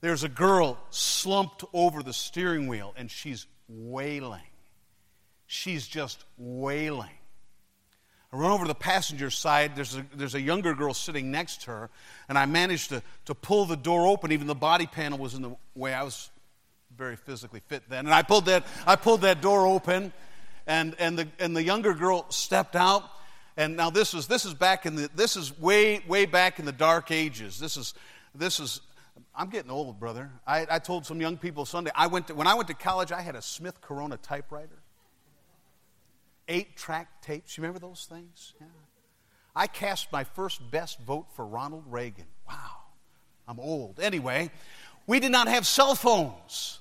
There's 0.00 0.24
a 0.24 0.28
girl 0.28 0.78
slumped 0.90 1.64
over 1.72 2.02
the 2.02 2.12
steering 2.12 2.68
wheel, 2.68 2.94
and 2.96 3.10
she's 3.10 3.46
wailing 3.68 4.42
she's 5.48 5.88
just 5.88 6.24
wailing. 6.36 7.17
I 8.32 8.36
run 8.36 8.50
over 8.50 8.64
to 8.64 8.68
the 8.68 8.74
passenger 8.74 9.30
side. 9.30 9.74
There's 9.74 9.96
a, 9.96 10.04
there's 10.14 10.34
a 10.34 10.40
younger 10.40 10.74
girl 10.74 10.92
sitting 10.92 11.30
next 11.30 11.62
to 11.62 11.70
her, 11.70 11.90
and 12.28 12.36
I 12.36 12.44
managed 12.44 12.90
to, 12.90 13.02
to 13.24 13.34
pull 13.34 13.64
the 13.64 13.76
door 13.76 14.06
open. 14.06 14.32
Even 14.32 14.46
the 14.46 14.54
body 14.54 14.86
panel 14.86 15.18
was 15.18 15.34
in 15.34 15.42
the 15.42 15.56
way. 15.74 15.94
I 15.94 16.02
was 16.02 16.30
very 16.94 17.16
physically 17.16 17.62
fit 17.68 17.84
then. 17.88 18.06
And 18.06 18.14
I 18.14 18.22
pulled 18.22 18.46
that, 18.46 18.66
I 18.86 18.96
pulled 18.96 19.22
that 19.22 19.40
door 19.40 19.66
open, 19.66 20.12
and, 20.66 20.94
and, 20.98 21.18
the, 21.18 21.28
and 21.38 21.56
the 21.56 21.62
younger 21.62 21.94
girl 21.94 22.26
stepped 22.28 22.76
out. 22.76 23.04
And 23.56 23.76
now 23.76 23.88
this 23.90 24.12
is, 24.12 24.26
this 24.26 24.44
is 24.44 24.52
back 24.52 24.84
in 24.84 24.94
the, 24.94 25.10
this 25.14 25.36
is 25.36 25.58
way, 25.58 26.00
way 26.06 26.26
back 26.26 26.58
in 26.58 26.66
the 26.66 26.72
dark 26.72 27.10
ages. 27.10 27.58
This 27.58 27.76
is, 27.76 27.94
this 28.34 28.60
is, 28.60 28.82
I'm 29.34 29.48
getting 29.48 29.70
old, 29.70 29.98
brother. 29.98 30.30
I, 30.46 30.66
I 30.70 30.78
told 30.80 31.06
some 31.06 31.20
young 31.20 31.38
people 31.38 31.64
Sunday, 31.64 31.90
I 31.94 32.08
went 32.08 32.28
to, 32.28 32.34
when 32.34 32.46
I 32.46 32.54
went 32.54 32.68
to 32.68 32.74
college, 32.74 33.10
I 33.10 33.22
had 33.22 33.36
a 33.36 33.42
Smith 33.42 33.80
Corona 33.80 34.18
typewriter 34.18 34.78
eight 36.48 36.76
track 36.76 37.22
tapes. 37.22 37.56
You 37.56 37.62
remember 37.62 37.80
those 37.80 38.06
things? 38.08 38.54
Yeah. 38.60 38.66
I 39.54 39.66
cast 39.66 40.12
my 40.12 40.24
first 40.24 40.70
best 40.70 41.00
vote 41.00 41.26
for 41.34 41.46
Ronald 41.46 41.84
Reagan. 41.88 42.26
Wow, 42.48 42.76
I'm 43.46 43.58
old. 43.58 44.00
Anyway, 44.00 44.50
we 45.06 45.20
did 45.20 45.32
not 45.32 45.48
have 45.48 45.66
cell 45.66 45.94
phones. 45.94 46.78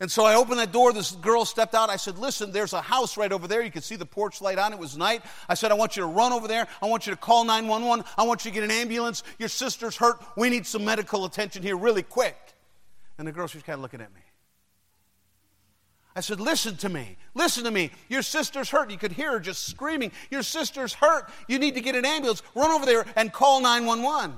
And 0.00 0.10
so 0.10 0.24
I 0.24 0.34
opened 0.34 0.58
that 0.58 0.72
door. 0.72 0.92
This 0.92 1.12
girl 1.12 1.44
stepped 1.44 1.74
out. 1.74 1.88
I 1.88 1.96
said, 1.96 2.18
Listen, 2.18 2.50
there's 2.50 2.72
a 2.72 2.80
house 2.80 3.16
right 3.16 3.30
over 3.30 3.46
there. 3.46 3.62
You 3.62 3.70
can 3.70 3.82
see 3.82 3.96
the 3.96 4.06
porch 4.06 4.40
light 4.40 4.58
on. 4.58 4.72
It 4.72 4.78
was 4.78 4.96
night. 4.96 5.22
I 5.48 5.54
said, 5.54 5.70
I 5.70 5.74
want 5.74 5.96
you 5.96 6.02
to 6.02 6.08
run 6.08 6.32
over 6.32 6.48
there. 6.48 6.66
I 6.82 6.86
want 6.86 7.06
you 7.06 7.12
to 7.12 7.16
call 7.16 7.44
911. 7.44 8.04
I 8.18 8.24
want 8.24 8.44
you 8.44 8.50
to 8.50 8.54
get 8.54 8.64
an 8.64 8.70
ambulance. 8.70 9.22
Your 9.38 9.48
sister's 9.48 9.96
hurt. 9.96 10.22
We 10.36 10.50
need 10.50 10.66
some 10.66 10.84
medical 10.84 11.24
attention 11.24 11.62
here 11.62 11.76
really 11.76 12.02
quick. 12.02 12.36
And 13.18 13.28
the 13.28 13.32
girl, 13.32 13.44
was 13.44 13.52
kind 13.62 13.74
of 13.74 13.80
looking 13.80 14.00
at 14.00 14.12
me. 14.12 14.20
I 16.16 16.20
said, 16.20 16.40
Listen 16.40 16.76
to 16.76 16.88
me. 16.88 17.16
Listen 17.34 17.64
to 17.64 17.70
me. 17.70 17.90
Your 18.08 18.22
sister's 18.22 18.70
hurt. 18.70 18.90
You 18.90 18.98
could 18.98 19.12
hear 19.12 19.32
her 19.32 19.40
just 19.40 19.66
screaming. 19.66 20.12
Your 20.30 20.42
sister's 20.42 20.94
hurt. 20.94 21.28
You 21.48 21.58
need 21.58 21.74
to 21.74 21.80
get 21.80 21.96
an 21.96 22.04
ambulance. 22.04 22.42
Run 22.54 22.70
over 22.70 22.86
there 22.86 23.04
and 23.16 23.32
call 23.32 23.60
911. 23.60 24.36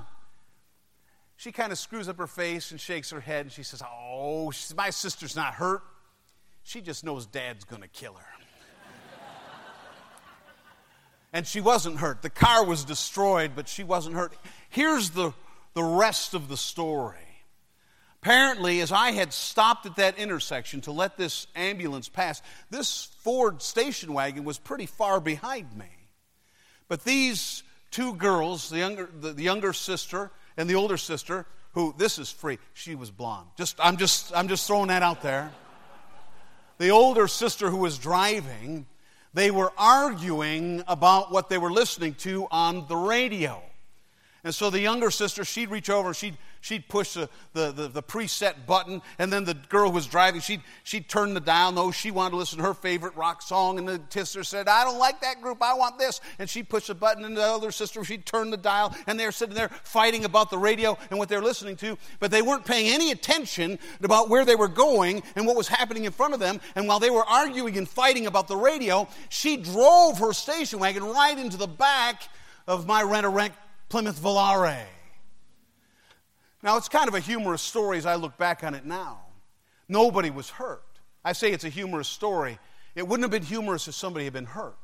she 1.35 1.51
kind 1.51 1.71
of 1.71 1.77
screws 1.77 2.09
up 2.09 2.17
her 2.17 2.27
face 2.27 2.71
and 2.71 2.81
shakes 2.81 3.11
her 3.11 3.19
head 3.19 3.45
and 3.45 3.51
she 3.51 3.63
says, 3.63 3.81
Oh, 3.85 4.51
my 4.75 4.89
sister's 4.89 5.35
not 5.35 5.53
hurt. 5.53 5.83
She 6.63 6.81
just 6.81 7.03
knows 7.03 7.25
dad's 7.25 7.63
going 7.63 7.83
to 7.83 7.87
kill 7.87 8.13
her. 8.13 8.25
and 11.31 11.45
she 11.45 11.61
wasn't 11.61 11.99
hurt. 11.99 12.23
The 12.23 12.29
car 12.29 12.65
was 12.65 12.83
destroyed, 12.83 13.51
but 13.55 13.69
she 13.69 13.83
wasn't 13.83 14.15
hurt. 14.15 14.33
Here's 14.69 15.11
the, 15.11 15.31
the 15.75 15.83
rest 15.83 16.33
of 16.33 16.49
the 16.49 16.57
story. 16.57 17.26
Apparently, 18.21 18.81
as 18.81 18.91
I 18.91 19.11
had 19.11 19.31
stopped 19.31 19.85
at 19.85 19.95
that 19.97 20.17
intersection 20.17 20.81
to 20.81 20.91
let 20.91 21.17
this 21.17 21.47
ambulance 21.55 22.09
pass, 22.09 22.41
this 22.69 23.05
Ford 23.21 23.61
station 23.61 24.13
wagon 24.13 24.43
was 24.43 24.57
pretty 24.57 24.85
far 24.85 25.19
behind 25.19 25.75
me. 25.77 25.85
But 26.87 27.03
these 27.03 27.63
two 27.91 28.15
girls, 28.15 28.69
the 28.69 28.79
younger, 28.79 29.09
the, 29.19 29.33
the 29.33 29.43
younger 29.43 29.71
sister 29.73 30.31
and 30.57 30.69
the 30.69 30.75
older 30.75 30.97
sister, 30.97 31.45
who 31.73 31.93
this 31.97 32.17
is 32.17 32.31
free, 32.31 32.57
she 32.73 32.95
was 32.95 33.11
blonde. 33.11 33.47
Just 33.55 33.77
I'm 33.79 33.97
just 33.97 34.35
I'm 34.35 34.47
just 34.47 34.65
throwing 34.65 34.87
that 34.87 35.03
out 35.03 35.21
there. 35.21 35.51
The 36.79 36.89
older 36.89 37.27
sister 37.27 37.69
who 37.69 37.77
was 37.77 37.97
driving, 37.97 38.87
they 39.33 39.51
were 39.51 39.71
arguing 39.77 40.83
about 40.87 41.31
what 41.31 41.49
they 41.49 41.57
were 41.57 41.71
listening 41.71 42.15
to 42.15 42.47
on 42.49 42.87
the 42.87 42.95
radio. 42.95 43.61
And 44.43 44.53
so 44.53 44.69
the 44.69 44.79
younger 44.79 45.11
sister, 45.11 45.43
she'd 45.43 45.69
reach 45.69 45.89
over 45.89 46.09
and 46.09 46.15
she'd 46.15 46.37
she'd 46.67 46.87
push 46.89 47.13
the, 47.13 47.29
the, 47.53 47.71
the, 47.71 47.87
the, 47.87 48.03
preset 48.03 48.65
button, 48.65 49.01
and 49.17 49.31
then 49.31 49.45
the 49.45 49.53
girl 49.53 49.89
who 49.89 49.95
was 49.95 50.05
driving, 50.05 50.41
she'd, 50.41 50.61
she'd 50.83 51.07
turn 51.07 51.33
the 51.33 51.39
dial. 51.39 51.71
No, 51.71 51.91
she 51.91 52.11
wanted 52.11 52.31
to 52.31 52.35
listen 52.37 52.57
to 52.57 52.63
her 52.65 52.73
favorite 52.73 53.15
rock 53.15 53.41
song, 53.41 53.79
and 53.79 53.87
the 53.87 54.01
sister 54.09 54.43
said, 54.43 54.67
I 54.67 54.83
don't 54.83 54.99
like 54.99 55.21
that 55.21 55.41
group, 55.41 55.63
I 55.63 55.73
want 55.73 55.97
this. 55.97 56.19
And 56.39 56.49
she'd 56.49 56.67
push 56.67 56.87
the 56.87 56.95
button, 56.95 57.23
and 57.23 57.35
the 57.35 57.41
other 57.41 57.71
sister, 57.71 58.03
she'd 58.03 58.25
turn 58.25 58.49
the 58.49 58.57
dial, 58.57 58.93
and 59.07 59.19
they're 59.19 59.31
sitting 59.31 59.55
there 59.55 59.69
fighting 59.83 60.25
about 60.25 60.49
the 60.49 60.57
radio 60.57 60.97
and 61.09 61.17
what 61.17 61.29
they're 61.29 61.41
listening 61.41 61.77
to, 61.77 61.97
but 62.19 62.31
they 62.31 62.41
weren't 62.41 62.65
paying 62.65 62.93
any 62.93 63.11
attention 63.11 63.79
about 64.03 64.29
where 64.29 64.43
they 64.43 64.55
were 64.55 64.67
going 64.67 65.23
and 65.35 65.47
what 65.47 65.55
was 65.55 65.67
happening 65.67 66.05
in 66.05 66.11
front 66.11 66.33
of 66.33 66.39
them. 66.39 66.59
And 66.75 66.87
while 66.87 66.99
they 66.99 67.09
were 67.09 67.25
arguing 67.25 67.77
and 67.77 67.87
fighting 67.87 68.27
about 68.27 68.47
the 68.47 68.57
radio, 68.57 69.07
she 69.29 69.57
drove 69.57 70.19
her 70.19 70.33
station 70.33 70.79
wagon 70.79 71.03
right 71.03 71.37
into 71.37 71.57
the 71.57 71.67
back 71.67 72.23
of 72.67 72.85
my 72.85 73.01
rent-a-wreck 73.01 73.53
Plymouth 73.89 74.19
Volare. 74.21 74.83
Now, 76.63 76.77
it's 76.77 76.89
kind 76.89 77.07
of 77.07 77.13
a 77.13 77.19
humorous 77.19 77.61
story 77.61 77.97
as 77.97 78.05
I 78.05 78.15
look 78.15 78.37
back 78.37 78.63
on 78.63 78.73
it 78.73 78.85
now. 78.85 79.19
Nobody 79.87 80.29
was 80.29 80.49
hurt. 80.49 80.83
I 81.23 81.33
say 81.33 81.51
it's 81.51 81.63
a 81.63 81.69
humorous 81.69 82.07
story. 82.07 82.57
It 82.95 83.07
wouldn't 83.07 83.23
have 83.23 83.31
been 83.31 83.47
humorous 83.47 83.87
if 83.87 83.95
somebody 83.95 84.25
had 84.25 84.33
been 84.33 84.45
hurt. 84.45 84.75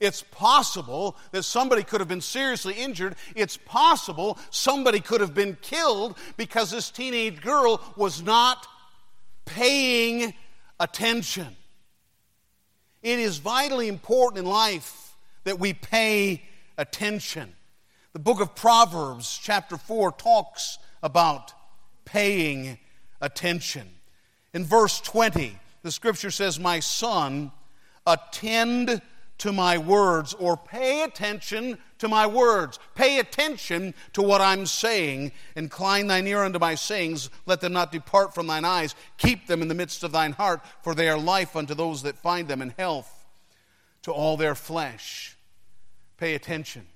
It's 0.00 0.22
possible 0.22 1.16
that 1.30 1.44
somebody 1.44 1.84
could 1.84 2.00
have 2.00 2.08
been 2.08 2.20
seriously 2.20 2.74
injured. 2.74 3.14
It's 3.36 3.56
possible 3.56 4.36
somebody 4.50 4.98
could 4.98 5.20
have 5.20 5.32
been 5.32 5.56
killed 5.62 6.18
because 6.36 6.72
this 6.72 6.90
teenage 6.90 7.40
girl 7.40 7.80
was 7.94 8.20
not 8.20 8.66
paying 9.44 10.34
attention. 10.80 11.56
It 13.00 13.20
is 13.20 13.38
vitally 13.38 13.86
important 13.86 14.44
in 14.44 14.50
life 14.50 15.14
that 15.44 15.60
we 15.60 15.72
pay 15.72 16.42
attention. 16.76 17.54
The 18.12 18.18
book 18.18 18.40
of 18.40 18.54
Proverbs, 18.54 19.40
chapter 19.42 19.78
4, 19.78 20.12
talks 20.12 20.78
about 21.02 21.54
paying 22.04 22.78
attention. 23.22 23.88
In 24.52 24.66
verse 24.66 25.00
20, 25.00 25.58
the 25.82 25.90
scripture 25.90 26.30
says, 26.30 26.60
My 26.60 26.80
son, 26.80 27.52
attend 28.06 29.00
to 29.38 29.52
my 29.52 29.78
words, 29.78 30.34
or 30.34 30.58
pay 30.58 31.04
attention 31.04 31.78
to 31.98 32.06
my 32.06 32.26
words. 32.26 32.78
Pay 32.94 33.18
attention 33.18 33.94
to 34.12 34.20
what 34.20 34.42
I'm 34.42 34.66
saying. 34.66 35.32
Incline 35.56 36.06
thine 36.06 36.26
ear 36.26 36.44
unto 36.44 36.58
my 36.58 36.74
sayings. 36.74 37.30
Let 37.46 37.62
them 37.62 37.72
not 37.72 37.92
depart 37.92 38.34
from 38.34 38.46
thine 38.46 38.66
eyes. 38.66 38.94
Keep 39.16 39.46
them 39.46 39.62
in 39.62 39.68
the 39.68 39.74
midst 39.74 40.04
of 40.04 40.12
thine 40.12 40.32
heart, 40.32 40.60
for 40.82 40.94
they 40.94 41.08
are 41.08 41.18
life 41.18 41.56
unto 41.56 41.74
those 41.74 42.02
that 42.02 42.18
find 42.18 42.46
them, 42.46 42.60
and 42.60 42.74
health 42.76 43.26
to 44.02 44.12
all 44.12 44.36
their 44.36 44.54
flesh. 44.54 45.34
Pay 46.18 46.34
attention 46.34 46.86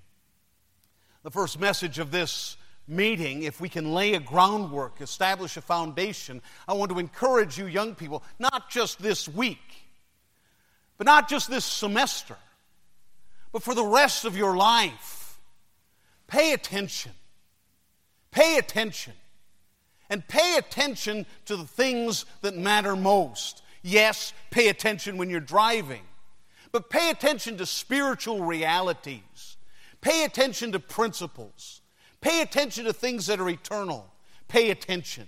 the 1.26 1.30
first 1.33 1.59
message 1.59 1.99
of 1.99 2.12
this 2.12 2.56
meeting, 2.87 3.42
if 3.42 3.61
we 3.61 3.68
can 3.68 3.92
lay 3.92 4.14
a 4.14 4.21
groundwork, 4.21 5.00
establish 5.00 5.56
a 5.56 5.61
foundation, 5.61 6.40
I 6.68 6.75
want 6.75 6.92
to 6.92 7.00
encourage 7.00 7.59
you, 7.59 7.66
young 7.66 7.97
people, 7.97 8.23
not 8.38 8.71
just 8.71 9.02
this 9.02 9.28
week, 9.28 9.59
but 10.97 11.04
not 11.04 11.28
just 11.28 11.50
this 11.50 11.64
semester, 11.64 12.37
but 13.50 13.64
for 13.64 13.75
the 13.75 13.85
rest 13.85 14.25
of 14.25 14.37
your 14.37 14.56
life. 14.56 15.40
Pay 16.28 16.52
attention. 16.52 17.11
Pay 18.30 18.59
attention. 18.59 19.14
And 20.09 20.28
pay 20.28 20.54
attention 20.59 21.26
to 21.47 21.56
the 21.56 21.66
things 21.66 22.25
that 22.42 22.56
matter 22.56 22.95
most. 22.95 23.62
Yes, 23.83 24.33
pay 24.52 24.68
attention 24.68 25.16
when 25.16 25.28
you're 25.28 25.40
driving, 25.40 26.02
but 26.71 26.88
pay 26.88 27.11
attention 27.11 27.56
to 27.56 27.66
spiritual 27.66 28.45
realities 28.45 29.56
Pay 30.07 30.23
attention 30.23 30.71
to 30.71 30.79
principles. 30.79 31.81
Pay 32.21 32.41
attention 32.41 32.85
to 32.85 32.93
things 32.93 33.27
that 33.27 33.41
are 33.41 33.49
eternal. 33.49 34.09
Pay 34.47 34.71
attention. 34.71 35.27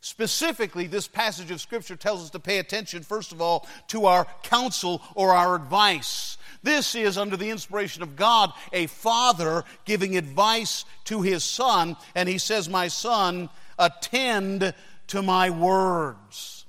Specifically, 0.00 0.86
this 0.86 1.06
passage 1.06 1.50
of 1.50 1.60
Scripture 1.60 1.94
tells 1.94 2.22
us 2.22 2.30
to 2.30 2.40
pay 2.40 2.58
attention, 2.58 3.02
first 3.02 3.32
of 3.32 3.42
all, 3.42 3.68
to 3.88 4.06
our 4.06 4.26
counsel 4.42 5.02
or 5.14 5.34
our 5.34 5.54
advice. 5.54 6.38
This 6.62 6.94
is, 6.94 7.18
under 7.18 7.36
the 7.36 7.50
inspiration 7.50 8.02
of 8.02 8.16
God, 8.16 8.50
a 8.72 8.86
father 8.86 9.62
giving 9.84 10.16
advice 10.16 10.86
to 11.04 11.20
his 11.20 11.44
son, 11.44 11.94
and 12.14 12.26
he 12.26 12.38
says, 12.38 12.66
My 12.66 12.88
son, 12.88 13.50
attend 13.78 14.72
to 15.08 15.20
my 15.20 15.50
words. 15.50 16.64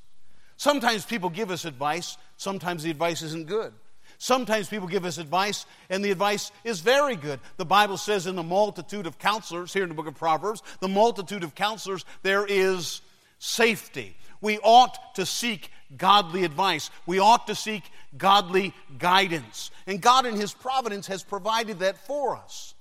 Sometimes 0.57 1.05
people 1.05 1.29
give 1.29 1.51
us 1.51 1.63
advice, 1.63 2.17
sometimes 2.35 2.83
the 2.83 2.91
advice 2.91 3.21
isn't 3.21 3.47
good. 3.47 3.71
Sometimes 4.17 4.67
people 4.67 4.87
give 4.87 5.05
us 5.05 5.17
advice, 5.17 5.65
and 5.89 6.03
the 6.03 6.11
advice 6.11 6.51
is 6.63 6.79
very 6.79 7.15
good. 7.15 7.39
The 7.57 7.65
Bible 7.65 7.97
says, 7.97 8.27
in 8.27 8.35
the 8.35 8.43
multitude 8.43 9.07
of 9.07 9.19
counselors, 9.19 9.73
here 9.73 9.83
in 9.83 9.89
the 9.89 9.95
book 9.95 10.07
of 10.07 10.15
Proverbs, 10.15 10.63
the 10.79 10.87
multitude 10.87 11.43
of 11.43 11.55
counselors, 11.55 12.05
there 12.23 12.45
is 12.45 13.01
safety. 13.39 14.15
We 14.41 14.59
ought 14.59 15.15
to 15.15 15.25
seek 15.25 15.71
godly 15.97 16.43
advice. 16.43 16.89
We 17.05 17.19
ought 17.19 17.47
to 17.47 17.55
seek 17.55 17.83
godly 18.17 18.73
guidance. 18.97 19.71
And 19.87 20.01
God, 20.01 20.25
in 20.25 20.35
His 20.35 20.53
providence, 20.53 21.07
has 21.07 21.23
provided 21.23 21.79
that 21.79 21.97
for 22.05 22.35
us. 22.35 22.73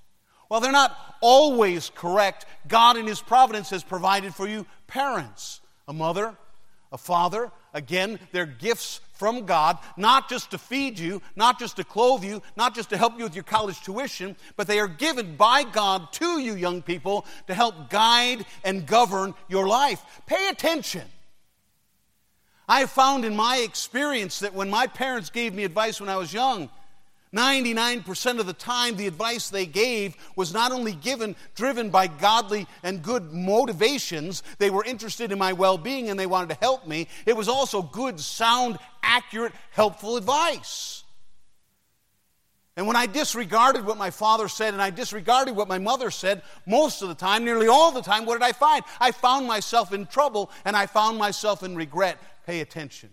While 0.49 0.61
they're 0.61 0.73
not 0.73 0.97
always 1.21 1.91
correct, 1.95 2.47
God, 2.69 2.97
in 2.97 3.07
His 3.07 3.21
providence, 3.21 3.71
has 3.71 3.83
provided 3.83 4.35
for 4.35 4.47
you 4.47 4.67
parents, 4.87 5.61
a 5.89 5.93
mother, 5.93 6.37
a 6.93 6.99
father. 6.99 7.51
Again, 7.73 8.19
they're 8.31 8.47
gifts 8.47 9.01
from 9.15 9.47
God, 9.47 9.79
not 9.97 10.29
just 10.29 10.51
to 10.51 10.59
feed 10.59 10.99
you, 10.99 11.23
not 11.37 11.59
just 11.59 11.77
to 11.77 11.85
clothe 11.85 12.25
you, 12.25 12.43
not 12.57 12.75
just 12.75 12.91
to 12.91 12.97
help 12.97 13.17
you 13.17 13.25
with 13.25 13.35
your 13.35 13.45
college 13.45 13.81
tuition, 13.81 14.37
but 14.57 14.67
they 14.67 14.81
are 14.81 14.89
given 14.89 15.37
by 15.37 15.63
God 15.63 16.13
to 16.15 16.41
you, 16.41 16.55
young 16.55 16.83
people, 16.83 17.25
to 17.47 17.55
help 17.55 17.89
guide 17.91 18.45
and 18.65 18.87
govern 18.87 19.35
your 19.49 19.67
life. 19.67 20.05
Pay 20.27 20.49
attention. 20.49 21.05
I 22.69 22.87
found 22.87 23.25
in 23.25 23.37
my 23.37 23.59
experience 23.59 24.41
that 24.41 24.55
when 24.55 24.71
my 24.71 24.87
parents 24.87 25.31
gave 25.31 25.55
me 25.55 25.65
advice 25.65 26.01
when 26.01 26.09
I 26.09 26.17
was 26.17 26.33
young, 26.33 26.71
99% 27.35 28.39
of 28.39 28.47
the 28.47 28.53
time, 28.53 28.97
the 28.97 29.09
advice 29.09 29.51
they 29.51 29.67
gave 29.67 30.17
was 30.37 30.55
not 30.55 30.71
only 30.71 30.93
given, 30.93 31.35
driven 31.55 31.91
by 31.91 32.07
godly 32.07 32.67
and 32.83 33.03
good 33.03 33.33
motivations, 33.33 34.43
they 34.59 34.71
were 34.71 34.85
interested 34.85 35.33
in 35.33 35.39
my 35.39 35.53
well 35.53 35.77
being 35.77 36.09
and 36.09 36.19
they 36.19 36.27
wanted 36.27 36.51
to 36.51 36.61
help 36.61 36.87
me. 36.87 37.09
It 37.27 37.37
was 37.37 37.49
also 37.49 37.83
good, 37.83 38.21
sound, 38.21 38.79
accurate, 39.03 39.53
helpful 39.73 40.17
advice. 40.17 41.03
And 42.77 42.87
when 42.87 42.97
I 42.97 43.07
disregarded 43.07 43.85
what 43.85 43.99
my 43.99 44.11
father 44.11 44.49
said 44.49 44.73
and 44.73 44.83
I 44.83 44.91
disregarded 44.91 45.55
what 45.55 45.69
my 45.69 45.79
mother 45.79 46.11
said, 46.11 46.43
most 46.67 47.03
of 47.03 47.09
the 47.09 47.15
time, 47.15 47.45
nearly 47.45 47.69
all 47.69 47.93
the 47.93 48.03
time, 48.03 48.27
what 48.27 48.35
did 48.35 48.43
I 48.43 48.53
find? 48.53 48.85
I 49.01 49.13
found 49.13 49.47
myself 49.47 49.93
in 49.93 50.07
trouble 50.07 50.51
and 50.65 50.77
I 50.77 50.87
found 50.87 51.19
myself 51.19 51.63
in 51.63 51.77
regret. 51.77 52.19
Pay 52.47 52.61
attention. 52.61 53.11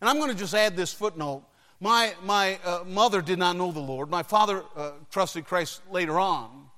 And 0.00 0.10
I'm 0.10 0.18
going 0.18 0.30
to 0.30 0.36
just 0.36 0.54
add 0.54 0.76
this 0.76 0.92
footnote 0.92 1.44
my, 1.80 2.14
my 2.24 2.58
uh, 2.64 2.84
mother 2.86 3.20
did 3.20 3.38
not 3.38 3.56
know 3.56 3.72
the 3.72 3.80
Lord. 3.80 4.10
My 4.10 4.22
father 4.22 4.64
uh, 4.74 4.92
trusted 5.10 5.44
Christ 5.44 5.82
later 5.90 6.18
on. 6.18 6.68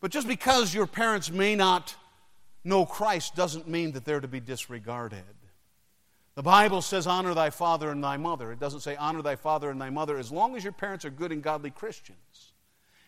But 0.00 0.10
just 0.10 0.26
because 0.26 0.74
your 0.74 0.86
parents 0.86 1.30
may 1.30 1.54
not 1.54 1.94
know 2.64 2.84
Christ 2.84 3.36
doesn't 3.36 3.68
mean 3.68 3.92
that 3.92 4.04
they're 4.04 4.20
to 4.20 4.28
be 4.28 4.40
disregarded. 4.40 5.22
The 6.34 6.42
Bible 6.42 6.82
says, 6.82 7.06
honor 7.06 7.34
thy 7.34 7.50
father 7.50 7.90
and 7.90 8.02
thy 8.02 8.16
mother. 8.16 8.52
It 8.52 8.58
doesn't 8.58 8.80
say, 8.80 8.96
honor 8.96 9.22
thy 9.22 9.36
father 9.36 9.70
and 9.70 9.80
thy 9.80 9.90
mother 9.90 10.18
as 10.18 10.32
long 10.32 10.56
as 10.56 10.64
your 10.64 10.72
parents 10.72 11.04
are 11.04 11.10
good 11.10 11.30
and 11.30 11.42
godly 11.42 11.70
Christians. 11.70 12.52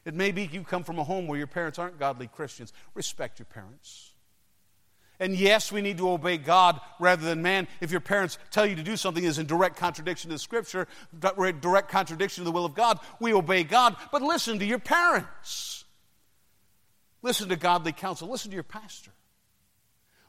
It 0.05 0.15
may 0.15 0.31
be 0.31 0.49
you 0.53 0.63
come 0.63 0.85
from 0.85 0.99
a 0.99 1.05
home 1.05 1.27
where 1.27 1.39
your 1.39 1.47
parents 1.47 1.79
aren't 1.79 1.99
godly 1.99 2.27
Christians. 2.27 2.73
Respect 2.95 3.39
your 3.39 3.47
parents. 3.47 4.13
And 5.21 5.37
yes, 5.37 5.71
we 5.71 5.80
need 5.80 5.99
to 5.99 6.11
obey 6.11 6.38
God 6.38 6.80
rather 6.99 7.25
than 7.25 7.40
man. 7.40 7.68
If 7.80 7.90
your 7.90 8.00
parents 8.00 8.38
tell 8.50 8.66
you 8.66 8.75
to 8.76 8.83
do 8.83 8.97
something 8.97 9.23
is 9.23 9.38
in 9.38 9.47
direct 9.47 9.76
contradiction 9.76 10.30
to 10.30 10.38
Scripture, 10.38 10.88
direct 11.18 11.88
contradiction 11.88 12.42
to 12.42 12.44
the 12.44 12.52
will 12.52 12.64
of 12.64 12.75
God, 12.75 12.99
we 13.21 13.33
obey 13.33 13.62
God. 13.62 13.97
But 14.11 14.23
listen 14.23 14.59
to 14.59 14.64
your 14.64 14.80
parents. 14.80 15.85
Listen 17.23 17.49
to 17.49 17.56
godly 17.56 17.92
counsel. 17.92 18.28
Listen 18.28 18.50
to 18.50 18.54
your 18.54 18.64
pastor. 18.64 19.12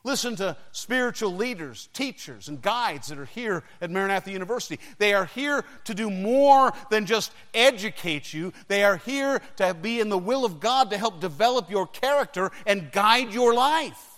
Listen 0.05 0.35
to 0.35 0.55
spiritual 0.71 1.33
leaders, 1.33 1.89
teachers, 1.91 2.47
and 2.47 2.61
guides 2.61 3.07
that 3.07 3.17
are 3.17 3.25
here 3.25 3.63
at 3.81 3.89
Maranatha 3.89 4.29
University. 4.29 4.79
They 4.99 5.15
are 5.15 5.25
here 5.25 5.65
to 5.85 5.95
do 5.95 6.11
more 6.11 6.73
than 6.91 7.07
just 7.07 7.31
educate 7.55 8.31
you. 8.31 8.53
They 8.67 8.83
are 8.83 8.97
here 8.97 9.41
to 9.55 9.73
be 9.73 9.99
in 9.99 10.09
the 10.09 10.17
will 10.17 10.45
of 10.45 10.59
God 10.59 10.91
to 10.91 10.97
help 10.99 11.21
develop 11.21 11.71
your 11.71 11.87
character 11.87 12.51
and 12.67 12.91
guide 12.91 13.33
your 13.33 13.55
life. 13.55 14.14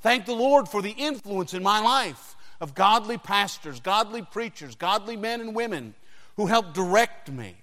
Thank 0.00 0.26
the 0.26 0.34
Lord 0.34 0.68
for 0.68 0.82
the 0.82 0.90
influence 0.90 1.54
in 1.54 1.62
my 1.62 1.80
life 1.80 2.36
of 2.60 2.74
godly 2.74 3.18
pastors, 3.18 3.80
godly 3.80 4.22
preachers, 4.22 4.74
godly 4.74 5.16
men 5.16 5.40
and 5.40 5.54
women 5.54 5.94
who 6.36 6.46
help 6.46 6.72
direct 6.72 7.30
me. 7.30 7.56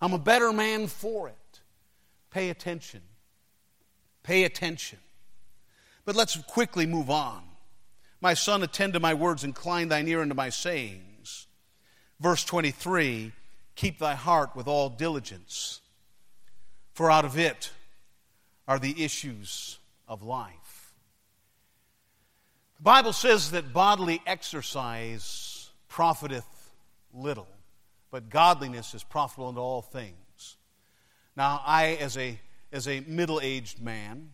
I'm 0.00 0.12
a 0.12 0.18
better 0.18 0.52
man 0.52 0.86
for 0.86 1.28
it. 1.28 1.60
Pay 2.30 2.50
attention. 2.50 3.00
Pay 4.22 4.44
attention. 4.44 4.98
But 6.04 6.16
let's 6.16 6.36
quickly 6.42 6.86
move 6.86 7.10
on. 7.10 7.42
My 8.20 8.34
son, 8.34 8.62
attend 8.62 8.94
to 8.94 9.00
my 9.00 9.14
words, 9.14 9.44
incline 9.44 9.88
thine 9.88 10.08
ear 10.08 10.20
unto 10.20 10.34
my 10.34 10.50
sayings. 10.50 11.46
Verse 12.20 12.44
23 12.44 13.32
Keep 13.76 13.98
thy 13.98 14.14
heart 14.14 14.56
with 14.56 14.66
all 14.66 14.88
diligence, 14.88 15.80
for 16.94 17.10
out 17.10 17.24
of 17.24 17.38
it 17.38 17.70
are 18.66 18.78
the 18.78 19.04
issues 19.04 19.78
of 20.08 20.22
life. 20.22 20.67
The 22.78 22.84
Bible 22.84 23.12
says 23.12 23.50
that 23.50 23.72
bodily 23.72 24.22
exercise 24.24 25.70
profiteth 25.88 26.46
little, 27.12 27.48
but 28.12 28.30
godliness 28.30 28.94
is 28.94 29.02
profitable 29.02 29.48
unto 29.48 29.60
all 29.60 29.82
things. 29.82 30.56
Now, 31.36 31.60
I, 31.66 31.98
as 32.00 32.16
a, 32.16 32.38
as 32.70 32.86
a 32.86 33.00
middle 33.00 33.40
aged 33.42 33.82
man 33.82 34.30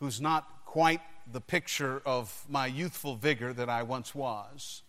who's 0.00 0.20
not 0.20 0.46
quite 0.66 1.00
the 1.32 1.40
picture 1.40 2.02
of 2.04 2.44
my 2.46 2.66
youthful 2.66 3.16
vigor 3.16 3.54
that 3.54 3.70
I 3.70 3.84
once 3.84 4.14
was. 4.14 4.82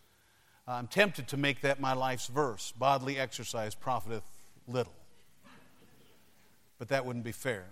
I'm 0.68 0.88
tempted 0.88 1.30
to 1.30 1.38
make 1.38 1.62
that 1.62 1.80
my 1.80 1.94
life's 1.94 2.28
verse 2.28 2.74
bodily 2.78 3.18
exercise 3.18 3.76
profiteth 3.76 4.26
little. 4.68 4.94
But 6.78 6.90
that 6.90 7.06
wouldn't 7.06 7.24
be 7.24 7.32
fair. 7.32 7.68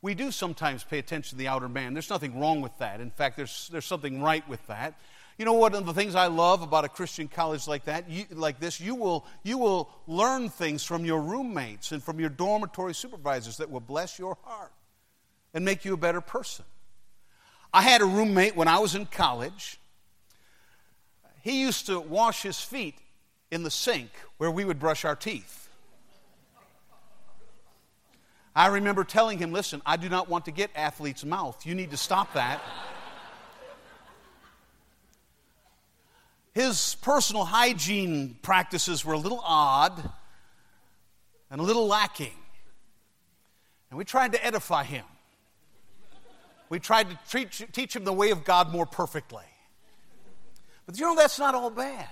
We 0.00 0.14
do 0.14 0.30
sometimes 0.30 0.84
pay 0.84 0.98
attention 0.98 1.30
to 1.30 1.36
the 1.36 1.48
outer 1.48 1.68
man. 1.68 1.92
There's 1.92 2.10
nothing 2.10 2.38
wrong 2.38 2.60
with 2.60 2.76
that. 2.78 3.00
In 3.00 3.10
fact, 3.10 3.36
there's, 3.36 3.68
there's 3.72 3.84
something 3.84 4.22
right 4.22 4.48
with 4.48 4.64
that. 4.68 4.94
You 5.38 5.44
know 5.44 5.52
what? 5.52 5.72
One 5.72 5.82
of 5.82 5.86
the 5.86 5.94
things 5.94 6.14
I 6.14 6.26
love 6.26 6.62
about 6.62 6.84
a 6.84 6.88
Christian 6.88 7.28
college 7.28 7.68
like 7.68 7.84
that, 7.84 8.08
you, 8.10 8.24
like 8.30 8.58
this, 8.58 8.80
you 8.80 8.94
will, 8.94 9.24
you 9.44 9.58
will 9.58 9.88
learn 10.06 10.48
things 10.48 10.84
from 10.84 11.04
your 11.04 11.20
roommates 11.20 11.92
and 11.92 12.02
from 12.02 12.18
your 12.18 12.28
dormitory 12.28 12.94
supervisors 12.94 13.56
that 13.58 13.70
will 13.70 13.80
bless 13.80 14.18
your 14.18 14.36
heart 14.44 14.72
and 15.54 15.64
make 15.64 15.84
you 15.84 15.94
a 15.94 15.96
better 15.96 16.20
person. 16.20 16.64
I 17.72 17.82
had 17.82 18.00
a 18.00 18.06
roommate 18.06 18.56
when 18.56 18.66
I 18.68 18.78
was 18.78 18.94
in 18.94 19.06
college. 19.06 19.78
He 21.42 21.60
used 21.60 21.86
to 21.86 22.00
wash 22.00 22.42
his 22.42 22.60
feet 22.60 22.96
in 23.50 23.62
the 23.62 23.70
sink 23.70 24.10
where 24.38 24.50
we 24.50 24.64
would 24.64 24.78
brush 24.78 25.04
our 25.04 25.16
teeth. 25.16 25.67
I 28.58 28.66
remember 28.66 29.04
telling 29.04 29.38
him, 29.38 29.52
listen, 29.52 29.80
I 29.86 29.96
do 29.96 30.08
not 30.08 30.28
want 30.28 30.46
to 30.46 30.50
get 30.50 30.72
athlete's 30.74 31.24
mouth. 31.24 31.64
You 31.64 31.76
need 31.76 31.92
to 31.92 31.96
stop 31.96 32.32
that. 32.34 32.60
His 36.54 36.96
personal 37.00 37.44
hygiene 37.44 38.36
practices 38.42 39.04
were 39.04 39.12
a 39.12 39.18
little 39.18 39.40
odd 39.44 40.10
and 41.52 41.60
a 41.60 41.62
little 41.62 41.86
lacking. 41.86 42.34
And 43.90 43.98
we 43.98 44.04
tried 44.04 44.32
to 44.32 44.44
edify 44.44 44.82
him. 44.82 45.04
We 46.68 46.80
tried 46.80 47.10
to 47.10 47.18
teach, 47.30 47.62
teach 47.70 47.94
him 47.94 48.02
the 48.02 48.12
way 48.12 48.32
of 48.32 48.42
God 48.42 48.72
more 48.72 48.86
perfectly. 48.86 49.44
But 50.84 50.98
you 50.98 51.04
know, 51.06 51.14
that's 51.14 51.38
not 51.38 51.54
all 51.54 51.70
bad. 51.70 52.08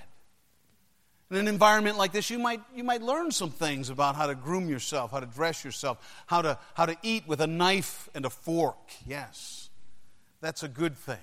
In 1.31 1.37
an 1.37 1.49
environment 1.49 1.99
like 1.99 2.13
this, 2.13 2.31
you 2.31 2.39
might, 2.39 2.61
you 2.75 2.85
might 2.85 3.03
learn 3.03 3.33
some 3.33 3.51
things 3.51 3.91
about 3.91 4.15
how 4.15 4.27
to 4.27 4.35
groom 4.35 4.69
yourself, 4.69 5.11
how 5.11 5.19
to 5.19 5.27
dress 5.27 5.65
yourself, 5.65 6.23
how 6.27 6.41
to, 6.43 6.59
how 6.75 6.87
to 6.87 6.97
eat 7.03 7.27
with 7.27 7.41
a 7.41 7.49
knife 7.49 8.09
and 8.15 8.25
a 8.25 8.31
fork. 8.31 8.79
Yes, 9.05 9.71
that's 10.41 10.63
a 10.63 10.69
good 10.69 10.97
thing. 10.97 11.19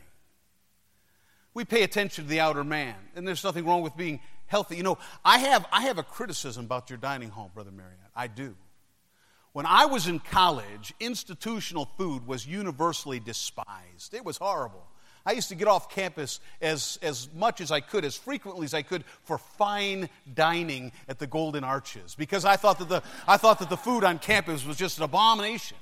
We 1.53 1.63
pay 1.63 1.83
attention 1.83 2.25
to 2.25 2.29
the 2.29 2.41
outer 2.41 2.63
man, 2.63 2.95
and 3.15 3.25
there's 3.25 3.43
nothing 3.43 3.65
wrong 3.65 3.81
with 3.81 3.95
being 3.95 4.19
healthy. 4.47 4.75
You 4.75 4.83
know, 4.83 4.97
I 5.23 5.37
have, 5.37 5.65
I 5.71 5.83
have 5.83 5.97
a 5.97 6.03
criticism 6.03 6.65
about 6.65 6.89
your 6.89 6.97
dining 6.97 7.29
hall, 7.29 7.51
Brother 7.53 7.71
Marriott. 7.71 7.99
I 8.15 8.27
do. 8.27 8.55
When 9.53 9.65
I 9.67 9.85
was 9.85 10.07
in 10.07 10.19
college, 10.19 10.93
institutional 10.99 11.85
food 11.97 12.27
was 12.27 12.45
universally 12.45 13.19
despised. 13.19 14.13
It 14.13 14.25
was 14.25 14.37
horrible. 14.37 14.87
I 15.25 15.31
used 15.31 15.49
to 15.49 15.55
get 15.55 15.67
off 15.67 15.89
campus 15.89 16.39
as, 16.62 16.99
as 17.01 17.29
much 17.33 17.62
as 17.62 17.71
I 17.71 17.79
could, 17.79 18.03
as 18.03 18.15
frequently 18.15 18.65
as 18.65 18.73
I 18.73 18.81
could, 18.81 19.05
for 19.23 19.38
fine 19.38 20.09
dining 20.33 20.91
at 21.07 21.19
the 21.19 21.27
Golden 21.27 21.63
Arches 21.63 22.15
because 22.15 22.43
I 22.43 22.57
thought 22.57 22.79
that 22.79 22.89
the, 22.89 23.03
I 23.27 23.38
thought 23.38 23.59
that 23.59 23.69
the 23.69 23.77
food 23.77 24.03
on 24.03 24.19
campus 24.19 24.65
was 24.65 24.75
just 24.75 24.97
an 24.97 25.05
abomination. 25.05 25.77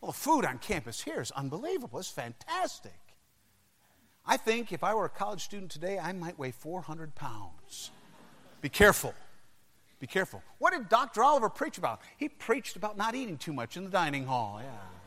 Well, 0.00 0.12
the 0.12 0.18
food 0.18 0.44
on 0.44 0.58
campus 0.58 1.00
here 1.00 1.20
is 1.20 1.30
unbelievable. 1.30 1.98
It's 1.98 2.10
fantastic. 2.10 2.92
I 4.26 4.36
think 4.36 4.72
if 4.72 4.84
I 4.84 4.94
were 4.94 5.06
a 5.06 5.10
college 5.10 5.42
student 5.42 5.70
today, 5.70 5.98
I 5.98 6.12
might 6.12 6.38
weigh 6.38 6.50
400 6.50 7.14
pounds. 7.14 7.90
Be 8.60 8.68
careful. 8.68 9.14
Be 10.00 10.06
careful. 10.06 10.42
What 10.58 10.72
did 10.72 10.88
Dr. 10.88 11.22
Oliver 11.22 11.48
preach 11.48 11.78
about? 11.78 12.00
He 12.16 12.28
preached 12.28 12.76
about 12.76 12.96
not 12.96 13.14
eating 13.14 13.36
too 13.38 13.52
much 13.52 13.76
in 13.76 13.84
the 13.84 13.90
dining 13.90 14.26
hall. 14.26 14.60
Yeah. 14.62 14.97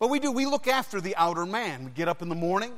But 0.00 0.10
we 0.10 0.18
do, 0.18 0.32
we 0.32 0.46
look 0.46 0.66
after 0.66 1.00
the 1.00 1.14
outer 1.14 1.46
man. 1.46 1.84
We 1.84 1.90
get 1.92 2.08
up 2.08 2.22
in 2.22 2.28
the 2.28 2.34
morning. 2.34 2.72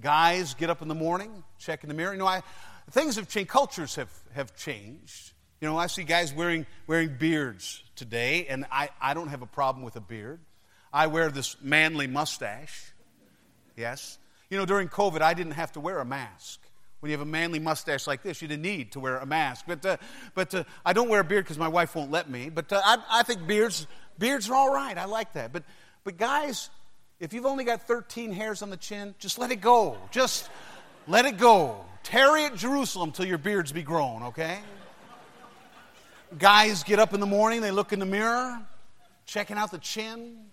Guys 0.00 0.52
get 0.54 0.68
up 0.68 0.82
in 0.82 0.88
the 0.88 0.94
morning, 0.94 1.42
check 1.58 1.82
in 1.82 1.88
the 1.88 1.94
mirror. 1.94 2.12
You 2.12 2.18
know, 2.18 2.26
I, 2.26 2.42
things 2.90 3.16
have 3.16 3.28
changed, 3.28 3.48
cultures 3.48 3.94
have, 3.94 4.10
have 4.34 4.54
changed. 4.54 5.32
You 5.58 5.68
know, 5.68 5.78
I 5.78 5.86
see 5.86 6.04
guys 6.04 6.34
wearing, 6.34 6.66
wearing 6.86 7.16
beards 7.18 7.82
today, 7.94 8.46
and 8.46 8.66
I, 8.70 8.90
I 9.00 9.14
don't 9.14 9.28
have 9.28 9.40
a 9.40 9.46
problem 9.46 9.86
with 9.86 9.96
a 9.96 10.02
beard. 10.02 10.40
I 10.92 11.06
wear 11.06 11.30
this 11.30 11.56
manly 11.62 12.06
mustache. 12.06 12.92
Yes. 13.74 14.18
You 14.50 14.58
know, 14.58 14.66
during 14.66 14.88
COVID, 14.88 15.22
I 15.22 15.32
didn't 15.32 15.52
have 15.52 15.72
to 15.72 15.80
wear 15.80 15.98
a 15.98 16.04
mask. 16.04 16.60
When 17.00 17.10
you 17.10 17.16
have 17.16 17.26
a 17.26 17.30
manly 17.30 17.58
mustache 17.58 18.06
like 18.06 18.22
this, 18.22 18.42
you 18.42 18.48
didn't 18.48 18.62
need 18.62 18.92
to 18.92 19.00
wear 19.00 19.16
a 19.16 19.26
mask. 19.26 19.64
But, 19.66 19.86
uh, 19.86 19.96
but 20.34 20.54
uh, 20.54 20.64
I 20.84 20.92
don't 20.92 21.08
wear 21.08 21.20
a 21.20 21.24
beard 21.24 21.44
because 21.44 21.58
my 21.58 21.68
wife 21.68 21.94
won't 21.94 22.10
let 22.10 22.28
me. 22.28 22.50
But 22.50 22.70
uh, 22.70 22.82
I, 22.84 22.98
I 23.10 23.22
think 23.22 23.46
beards, 23.46 23.86
beards 24.18 24.50
are 24.50 24.54
all 24.54 24.72
right. 24.74 24.96
I 24.96 25.06
like 25.06 25.32
that. 25.34 25.54
But, 25.54 25.62
but 26.06 26.16
guys, 26.18 26.70
if 27.18 27.32
you've 27.32 27.46
only 27.46 27.64
got 27.64 27.82
13 27.82 28.30
hairs 28.30 28.62
on 28.62 28.70
the 28.70 28.76
chin, 28.76 29.16
just 29.18 29.40
let 29.40 29.50
it 29.50 29.60
go. 29.60 29.98
Just 30.12 30.48
let 31.08 31.26
it 31.26 31.36
go. 31.36 31.84
Tarry 32.04 32.44
at 32.44 32.54
Jerusalem 32.54 33.10
till 33.10 33.26
your 33.26 33.38
beards 33.38 33.72
be 33.72 33.82
grown, 33.82 34.22
okay? 34.22 34.60
Guys 36.38 36.84
get 36.84 37.00
up 37.00 37.12
in 37.12 37.18
the 37.18 37.26
morning, 37.26 37.60
they 37.60 37.72
look 37.72 37.92
in 37.92 37.98
the 37.98 38.06
mirror, 38.06 38.62
checking 39.26 39.56
out 39.56 39.72
the 39.72 39.78
chin, 39.78 40.44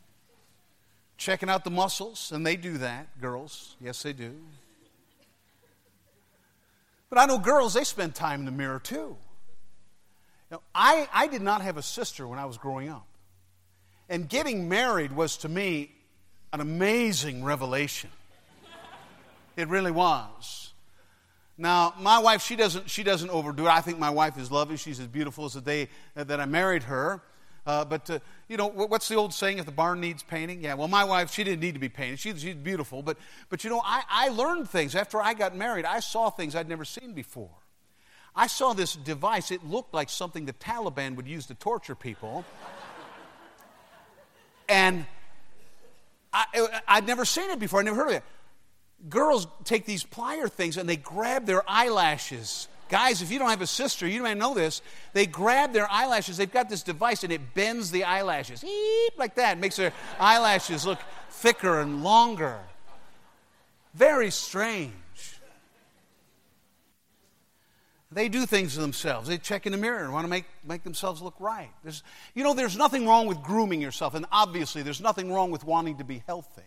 checking 1.18 1.50
out 1.50 1.64
the 1.64 1.70
muscles, 1.70 2.32
and 2.32 2.44
they 2.44 2.56
do 2.56 2.80
that, 2.80 3.22
girls. 3.22 3.76
Yes, 3.80 4.02
they 4.02 4.14
do. 4.14 4.34
But 7.12 7.20
I 7.20 7.28
know 7.28 7.38
girls, 7.38 7.76
they 7.76 7.84
spend 7.84 8.16
time 8.16 8.40
in 8.40 8.46
the 8.48 8.52
mirror 8.52 8.80
too. 8.80 9.18
Now, 10.50 10.62
I, 10.74 11.08
I 11.14 11.28
did 11.28 11.44
not 11.44 11.62
have 11.62 11.78
a 11.78 11.84
sister 11.84 12.28
when 12.28 12.40
I 12.40 12.46
was 12.46 12.58
growing 12.58 12.90
up. 12.90 13.06
And 14.10 14.28
getting 14.28 14.70
married 14.70 15.14
was 15.14 15.38
to 15.38 15.50
me 15.50 15.92
an 16.52 16.60
amazing 16.62 17.44
revelation. 17.44 18.10
It 19.56 19.68
really 19.68 19.92
was. 19.92 20.74
Now, 21.58 21.94
my 22.00 22.20
wife, 22.20 22.42
she 22.44 22.56
doesn't, 22.56 22.90
she 22.90 23.04
doesn't 23.04 23.30
overdo 23.30 23.66
it. 23.68 23.70
I 23.70 23.82
think 23.82 24.00
my 24.00 24.10
wife 24.10 24.38
is 24.38 24.52
lovely. 24.52 24.78
She's 24.78 25.00
as 25.00 25.08
beautiful 25.08 25.46
as 25.46 25.54
the 25.54 25.62
day 25.62 25.90
that 26.16 26.40
I 26.40 26.46
married 26.46 26.84
her. 26.84 27.22
Uh, 27.66 27.86
but, 27.86 28.10
uh, 28.10 28.20
you 28.50 28.58
know, 28.58 28.68
what's 28.68 29.08
the 29.08 29.16
old 29.16 29.34
saying, 29.34 29.58
if 29.58 29.66
the 29.66 29.72
barn 29.72 30.02
needs 30.02 30.22
painting? 30.22 30.64
Yeah, 30.64 30.74
well, 30.74 30.90
my 30.90 31.06
wife, 31.06 31.32
she 31.32 31.44
didn't 31.44 31.62
need 31.62 31.76
to 31.76 31.80
be 31.80 31.90
painted. 31.90 32.20
She, 32.20 32.36
she's 32.36 32.56
beautiful. 32.56 33.02
But, 33.02 33.18
but, 33.50 33.64
you 33.64 33.70
know, 33.70 33.82
I, 33.86 34.04
I 34.10 34.30
learned 34.30 34.70
things. 34.70 34.96
After 34.96 35.22
I 35.22 35.34
got 35.34 35.56
married, 35.56 35.86
I 35.86 36.02
saw 36.02 36.30
things 36.30 36.56
I'd 36.56 36.68
never 36.68 36.84
seen 36.84 37.14
before. 37.14 37.52
I 38.36 38.48
saw 38.48 38.74
this 38.74 38.96
device. 38.96 39.52
It 39.52 39.64
looked 39.64 39.94
like 39.94 40.10
something 40.10 40.46
the 40.46 40.54
Taliban 40.54 41.16
would 41.16 41.28
use 41.28 41.46
to 41.46 41.54
torture 41.54 41.96
people. 41.96 42.44
And 44.74 45.06
I, 46.34 46.82
I'd 46.88 47.08
never 47.08 47.26
seen 47.26 47.50
it 47.52 47.60
before. 47.60 47.80
I 47.80 47.84
never 47.84 47.98
heard 47.98 48.10
of 48.10 48.16
it. 48.16 48.24
Girls 49.10 49.48
take 49.64 49.86
these 49.86 50.04
plier 50.04 50.52
things 50.52 50.78
and 50.78 50.90
they 50.90 50.98
grab 50.98 51.46
their 51.46 51.64
eyelashes 51.70 52.68
Guys, 52.94 53.24
if 53.24 53.32
you 53.32 53.40
don't 53.40 53.50
have 53.50 53.64
a 53.64 53.66
sister, 53.66 54.08
you 54.08 54.22
may 54.22 54.36
know 54.36 54.54
this. 54.54 54.84
They 55.14 55.26
grab 55.26 55.74
their 55.74 55.90
eyelashes, 55.90 56.38
they've 56.38 56.52
got 56.52 56.70
this 56.70 56.84
device, 56.84 57.24
and 57.24 57.34
it 57.34 57.56
bends 57.56 57.90
the 57.90 58.04
eyelashes. 58.04 58.64
Eep, 58.64 59.18
like 59.18 59.34
that. 59.36 59.58
Makes 59.58 59.78
their 59.78 59.94
eyelashes 60.20 60.86
look 60.86 61.00
thicker 61.32 61.80
and 61.80 62.04
longer. 62.04 62.60
Very 63.96 64.30
strange. 64.30 64.94
They 68.14 68.30
do 68.30 68.46
things 68.46 68.76
to 68.76 68.82
themselves. 68.82 69.28
They 69.28 69.38
check 69.38 69.66
in 69.66 69.72
the 69.72 69.78
mirror 69.78 70.04
and 70.04 70.14
want 70.14 70.26
to 70.26 70.30
make, 70.30 70.46
make 70.68 70.84
themselves 70.84 71.22
look 71.22 71.36
right. 71.40 71.72
There's, 71.84 72.04
you 72.34 72.44
know, 72.44 72.54
there's 72.54 72.78
nothing 72.78 73.08
wrong 73.08 73.28
with 73.28 73.42
grooming 73.42 73.82
yourself, 73.82 74.14
and 74.14 74.26
obviously, 74.32 74.82
there's 74.84 75.02
nothing 75.02 75.32
wrong 75.32 75.52
with 75.52 75.64
wanting 75.64 75.98
to 75.98 76.04
be 76.04 76.24
healthy. 76.26 76.62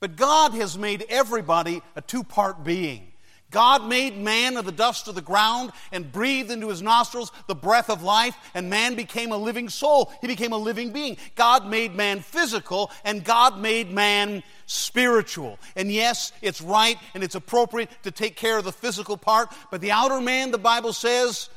But 0.00 0.16
God 0.16 0.52
has 0.52 0.78
made 0.78 1.04
everybody 1.08 1.82
a 1.96 2.00
two 2.00 2.22
part 2.22 2.64
being. 2.64 3.12
God 3.50 3.86
made 3.86 4.18
man 4.18 4.56
of 4.56 4.66
the 4.66 4.72
dust 4.72 5.08
of 5.08 5.14
the 5.14 5.22
ground 5.22 5.72
and 5.90 6.12
breathed 6.12 6.50
into 6.50 6.68
his 6.68 6.82
nostrils 6.82 7.32
the 7.46 7.54
breath 7.54 7.88
of 7.88 8.02
life, 8.02 8.36
and 8.54 8.68
man 8.68 8.94
became 8.94 9.32
a 9.32 9.36
living 9.38 9.68
soul. 9.70 10.12
He 10.20 10.26
became 10.26 10.52
a 10.52 10.58
living 10.58 10.90
being. 10.90 11.16
God 11.34 11.66
made 11.66 11.94
man 11.94 12.20
physical, 12.20 12.90
and 13.04 13.24
God 13.24 13.58
made 13.58 13.90
man 13.90 14.42
spiritual. 14.66 15.58
And 15.76 15.90
yes, 15.90 16.32
it's 16.42 16.60
right 16.60 16.98
and 17.14 17.24
it's 17.24 17.34
appropriate 17.34 17.90
to 18.02 18.10
take 18.10 18.36
care 18.36 18.58
of 18.58 18.64
the 18.64 18.72
physical 18.72 19.16
part, 19.16 19.50
but 19.70 19.80
the 19.80 19.92
outer 19.92 20.20
man, 20.20 20.50
the 20.50 20.58
Bible 20.58 20.92
says, 20.92 21.48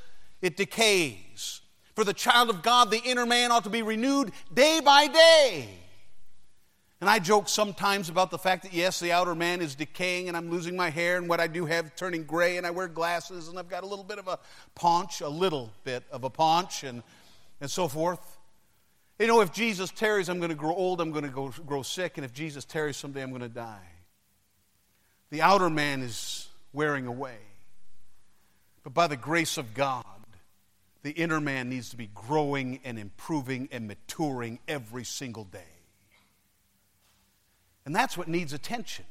it 0.41 0.55
decays. 0.55 1.61
For 1.95 2.05
the 2.05 2.13
child 2.13 2.49
of 2.49 2.63
God, 2.63 2.89
the 2.89 3.01
inner 3.03 3.25
man 3.25 3.51
ought 3.51 3.65
to 3.65 3.69
be 3.69 3.81
renewed 3.81 4.31
day 4.53 4.79
by 4.79 5.07
day. 5.07 5.80
And 7.01 7.09
I 7.09 7.17
joke 7.17 7.49
sometimes 7.49 8.09
about 8.09 8.29
the 8.29 8.37
fact 8.37 8.61
that, 8.61 8.73
yes, 8.73 8.99
the 8.99 9.11
outer 9.11 9.33
man 9.33 9.59
is 9.59 9.73
decaying 9.73 10.27
and 10.27 10.37
I'm 10.37 10.51
losing 10.51 10.75
my 10.75 10.91
hair 10.91 11.17
and 11.17 11.27
what 11.27 11.39
I 11.39 11.47
do 11.47 11.65
have 11.65 11.95
turning 11.95 12.23
gray 12.23 12.57
and 12.57 12.65
I 12.65 12.69
wear 12.69 12.87
glasses 12.87 13.47
and 13.47 13.57
I've 13.57 13.67
got 13.67 13.81
a 13.81 13.87
little 13.87 14.05
bit 14.05 14.19
of 14.19 14.27
a 14.27 14.37
paunch, 14.75 15.21
a 15.21 15.27
little 15.27 15.71
bit 15.83 16.03
of 16.11 16.23
a 16.23 16.29
paunch 16.29 16.83
and, 16.83 17.01
and 17.59 17.71
so 17.71 17.87
forth. 17.87 18.19
You 19.17 19.25
know, 19.25 19.41
if 19.41 19.51
Jesus 19.51 19.89
tarries, 19.89 20.29
I'm 20.29 20.37
going 20.37 20.51
to 20.51 20.55
grow 20.55 20.75
old, 20.75 21.01
I'm 21.01 21.11
going 21.11 21.31
to 21.31 21.61
grow 21.65 21.81
sick, 21.81 22.17
and 22.17 22.25
if 22.25 22.33
Jesus 22.33 22.65
tarries 22.65 22.97
someday, 22.97 23.23
I'm 23.23 23.29
going 23.29 23.41
to 23.41 23.49
die. 23.49 23.87
The 25.31 25.41
outer 25.41 25.69
man 25.71 26.01
is 26.01 26.47
wearing 26.71 27.07
away. 27.07 27.37
But 28.83 28.93
by 28.93 29.07
the 29.07 29.17
grace 29.17 29.57
of 29.57 29.73
God, 29.73 30.05
the 31.01 31.11
inner 31.11 31.39
man 31.39 31.69
needs 31.69 31.89
to 31.89 31.97
be 31.97 32.09
growing 32.13 32.79
and 32.83 32.99
improving 32.99 33.69
and 33.71 33.87
maturing 33.87 34.59
every 34.67 35.03
single 35.03 35.45
day. 35.45 35.70
And 37.85 37.95
that's 37.95 38.17
what 38.17 38.27
needs 38.27 38.53
attention. 38.53 39.05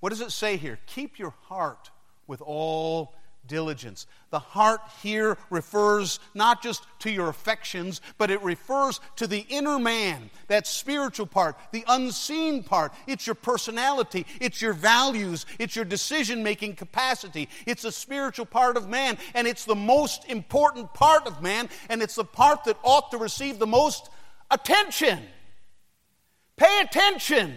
What 0.00 0.10
does 0.10 0.20
it 0.20 0.32
say 0.32 0.56
here? 0.56 0.78
Keep 0.86 1.18
your 1.18 1.34
heart 1.42 1.90
with 2.26 2.40
all 2.40 3.14
diligence. 3.46 4.06
The 4.30 4.38
heart 4.38 4.80
here 5.02 5.36
refers 5.50 6.20
not 6.34 6.62
just 6.62 6.86
to 7.00 7.10
your 7.10 7.28
affections, 7.28 8.00
but 8.16 8.30
it 8.30 8.40
refers 8.42 9.00
to 9.16 9.26
the 9.26 9.44
inner 9.48 9.78
man, 9.78 10.30
that 10.46 10.66
spiritual 10.66 11.26
part, 11.26 11.56
the 11.72 11.84
unseen 11.88 12.62
part. 12.62 12.92
It's 13.06 13.26
your 13.26 13.34
personality, 13.34 14.26
it's 14.40 14.62
your 14.62 14.72
values, 14.72 15.46
it's 15.58 15.74
your 15.74 15.84
decision 15.84 16.42
making 16.42 16.76
capacity. 16.76 17.48
It's 17.66 17.84
a 17.84 17.92
spiritual 17.92 18.46
part 18.46 18.76
of 18.76 18.88
man, 18.88 19.18
and 19.34 19.46
it's 19.46 19.64
the 19.64 19.74
most 19.74 20.28
important 20.28 20.94
part 20.94 21.26
of 21.26 21.42
man, 21.42 21.68
and 21.88 22.02
it's 22.02 22.14
the 22.14 22.24
part 22.24 22.64
that 22.64 22.78
ought 22.82 23.10
to 23.10 23.18
receive 23.18 23.58
the 23.58 23.66
most 23.66 24.10
attention. 24.50 25.18
Pay 26.56 26.80
attention 26.82 27.54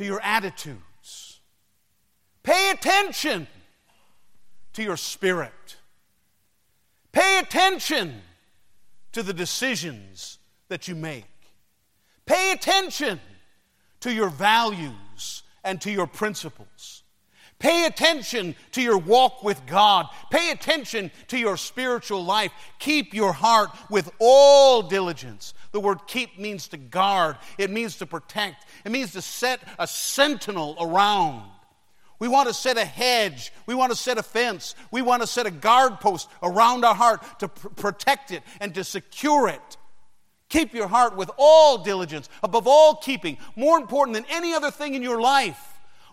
to 0.00 0.06
your 0.06 0.22
attitudes. 0.22 1.40
Pay 2.42 2.70
attention 2.70 3.46
to 4.72 4.82
your 4.82 4.96
spirit. 4.96 5.76
Pay 7.12 7.38
attention 7.38 8.22
to 9.12 9.22
the 9.22 9.34
decisions 9.34 10.38
that 10.68 10.88
you 10.88 10.94
make. 10.94 11.26
Pay 12.24 12.52
attention 12.52 13.20
to 14.00 14.10
your 14.10 14.30
values 14.30 15.42
and 15.64 15.78
to 15.82 15.90
your 15.90 16.06
principles. 16.06 17.02
Pay 17.60 17.84
attention 17.84 18.56
to 18.72 18.82
your 18.82 18.98
walk 18.98 19.44
with 19.44 19.64
God. 19.66 20.06
Pay 20.30 20.50
attention 20.50 21.12
to 21.28 21.38
your 21.38 21.56
spiritual 21.56 22.24
life. 22.24 22.50
Keep 22.78 23.14
your 23.14 23.32
heart 23.32 23.70
with 23.90 24.10
all 24.18 24.82
diligence. 24.82 25.54
The 25.72 25.78
word 25.78 25.98
keep 26.08 26.38
means 26.38 26.66
to 26.68 26.76
guard, 26.76 27.36
it 27.58 27.70
means 27.70 27.96
to 27.98 28.06
protect, 28.06 28.64
it 28.84 28.90
means 28.90 29.12
to 29.12 29.22
set 29.22 29.60
a 29.78 29.86
sentinel 29.86 30.76
around. 30.80 31.48
We 32.18 32.28
want 32.28 32.48
to 32.48 32.54
set 32.54 32.76
a 32.76 32.84
hedge. 32.84 33.52
We 33.66 33.74
want 33.74 33.92
to 33.92 33.96
set 33.96 34.18
a 34.18 34.22
fence. 34.22 34.74
We 34.90 35.00
want 35.00 35.22
to 35.22 35.26
set 35.26 35.46
a 35.46 35.50
guard 35.50 36.00
post 36.00 36.28
around 36.42 36.84
our 36.84 36.94
heart 36.94 37.40
to 37.40 37.48
pr- 37.48 37.68
protect 37.68 38.30
it 38.30 38.42
and 38.60 38.74
to 38.74 38.84
secure 38.84 39.48
it. 39.48 39.76
Keep 40.50 40.74
your 40.74 40.88
heart 40.88 41.16
with 41.16 41.30
all 41.38 41.78
diligence, 41.78 42.28
above 42.42 42.66
all 42.66 42.96
keeping, 42.96 43.38
more 43.56 43.78
important 43.78 44.16
than 44.16 44.26
any 44.28 44.52
other 44.52 44.70
thing 44.70 44.94
in 44.94 45.02
your 45.02 45.20
life, 45.20 45.69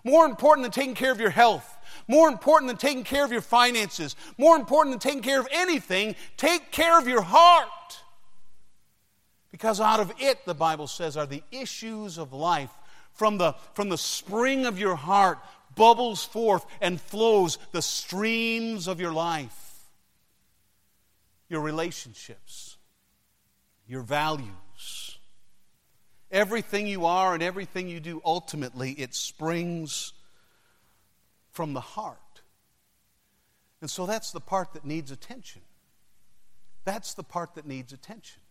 more 0.08 0.26
important 0.26 0.64
than 0.64 0.72
taking 0.72 0.96
care 0.96 1.12
of 1.12 1.20
your 1.20 1.30
health, 1.30 1.78
more 2.08 2.30
important 2.30 2.70
than 2.70 2.78
taking 2.78 3.04
care 3.04 3.26
of 3.26 3.32
your 3.32 3.42
finances, 3.42 4.16
more 4.38 4.56
important 4.56 4.94
than 4.94 5.00
taking 5.00 5.22
care 5.22 5.40
of 5.40 5.48
anything, 5.52 6.16
take 6.38 6.72
care 6.72 6.98
of 6.98 7.10
your 7.10 7.22
heart. 7.22 7.68
Because 9.52 9.82
out 9.82 10.00
of 10.00 10.14
it, 10.18 10.46
the 10.46 10.54
Bible 10.54 10.88
says, 10.88 11.18
are 11.18 11.26
the 11.26 11.44
issues 11.52 12.18
of 12.18 12.32
life. 12.32 12.70
From 13.12 13.38
the, 13.38 13.54
from 13.74 13.90
the 13.90 13.98
spring 13.98 14.66
of 14.66 14.80
your 14.80 14.96
heart 14.96 15.40
bubbles 15.76 16.24
forth 16.24 16.66
and 16.80 17.02
flows 17.02 17.58
the 17.74 17.82
streams 17.82 18.88
of 18.88 19.02
your 19.02 19.12
life, 19.12 19.90
your 21.50 21.62
relationships, 21.62 22.78
your 23.88 24.04
values. 24.04 24.67
Everything 26.32 26.88
you 26.88 27.06
are 27.06 27.34
and 27.34 27.42
everything 27.42 27.88
you 27.88 28.00
do, 28.00 28.22
ultimately, 28.26 28.92
it 28.92 29.16
springs 29.16 30.14
from 31.52 31.74
the 31.74 31.82
heart. 31.82 32.18
And 33.82 33.90
so 33.90 34.06
that's 34.06 34.32
the 34.32 34.42
part 34.42 34.74
that 34.74 34.86
needs 34.86 35.12
attention. 35.12 35.62
That's 36.84 37.14
the 37.14 37.24
part 37.24 37.56
that 37.56 37.66
needs 37.66 37.94
attention. 37.94 38.42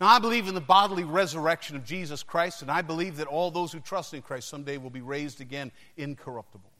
Now, 0.00 0.08
I 0.08 0.18
believe 0.18 0.46
in 0.46 0.54
the 0.54 0.60
bodily 0.60 1.04
resurrection 1.04 1.74
of 1.74 1.84
Jesus 1.84 2.22
Christ, 2.22 2.60
and 2.60 2.70
I 2.70 2.82
believe 2.82 3.16
that 3.16 3.26
all 3.26 3.50
those 3.50 3.72
who 3.72 3.80
trust 3.80 4.12
in 4.12 4.20
Christ 4.20 4.48
someday 4.48 4.76
will 4.76 4.90
be 4.90 5.00
raised 5.00 5.40
again 5.40 5.72
incorruptible. 5.96 6.70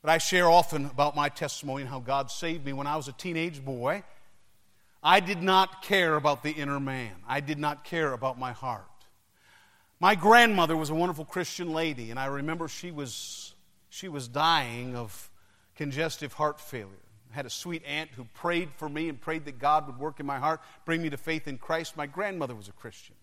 But 0.00 0.10
I 0.10 0.18
share 0.18 0.48
often 0.48 0.86
about 0.86 1.16
my 1.16 1.28
testimony 1.28 1.82
and 1.82 1.90
how 1.90 2.00
God 2.00 2.30
saved 2.30 2.64
me 2.64 2.72
when 2.72 2.86
I 2.86 2.96
was 2.96 3.08
a 3.08 3.12
teenage 3.12 3.64
boy. 3.64 4.04
I 5.02 5.20
did 5.20 5.42
not 5.42 5.82
care 5.82 6.14
about 6.14 6.42
the 6.42 6.50
inner 6.50 6.80
man, 6.80 7.14
I 7.26 7.40
did 7.40 7.58
not 7.58 7.84
care 7.84 8.12
about 8.12 8.38
my 8.38 8.52
heart. 8.52 8.86
My 10.00 10.14
grandmother 10.16 10.76
was 10.76 10.90
a 10.90 10.94
wonderful 10.94 11.24
Christian 11.24 11.72
lady, 11.72 12.10
and 12.10 12.18
I 12.18 12.26
remember 12.26 12.66
she 12.66 12.90
was, 12.90 13.54
she 13.88 14.08
was 14.08 14.26
dying 14.26 14.96
of 14.96 15.30
congestive 15.76 16.32
heart 16.32 16.60
failure 16.60 17.02
I 17.32 17.36
had 17.36 17.46
a 17.46 17.50
sweet 17.50 17.82
aunt 17.86 18.10
who 18.10 18.24
prayed 18.34 18.70
for 18.76 18.88
me 18.88 19.08
and 19.08 19.18
prayed 19.18 19.46
that 19.46 19.58
God 19.58 19.86
would 19.86 19.98
work 19.98 20.20
in 20.20 20.26
my 20.26 20.38
heart, 20.38 20.60
bring 20.84 21.00
me 21.00 21.08
to 21.10 21.16
faith 21.16 21.48
in 21.48 21.56
Christ. 21.56 21.96
My 21.96 22.06
grandmother 22.06 22.54
was 22.54 22.68
a 22.68 22.72
Christian. 22.72 23.16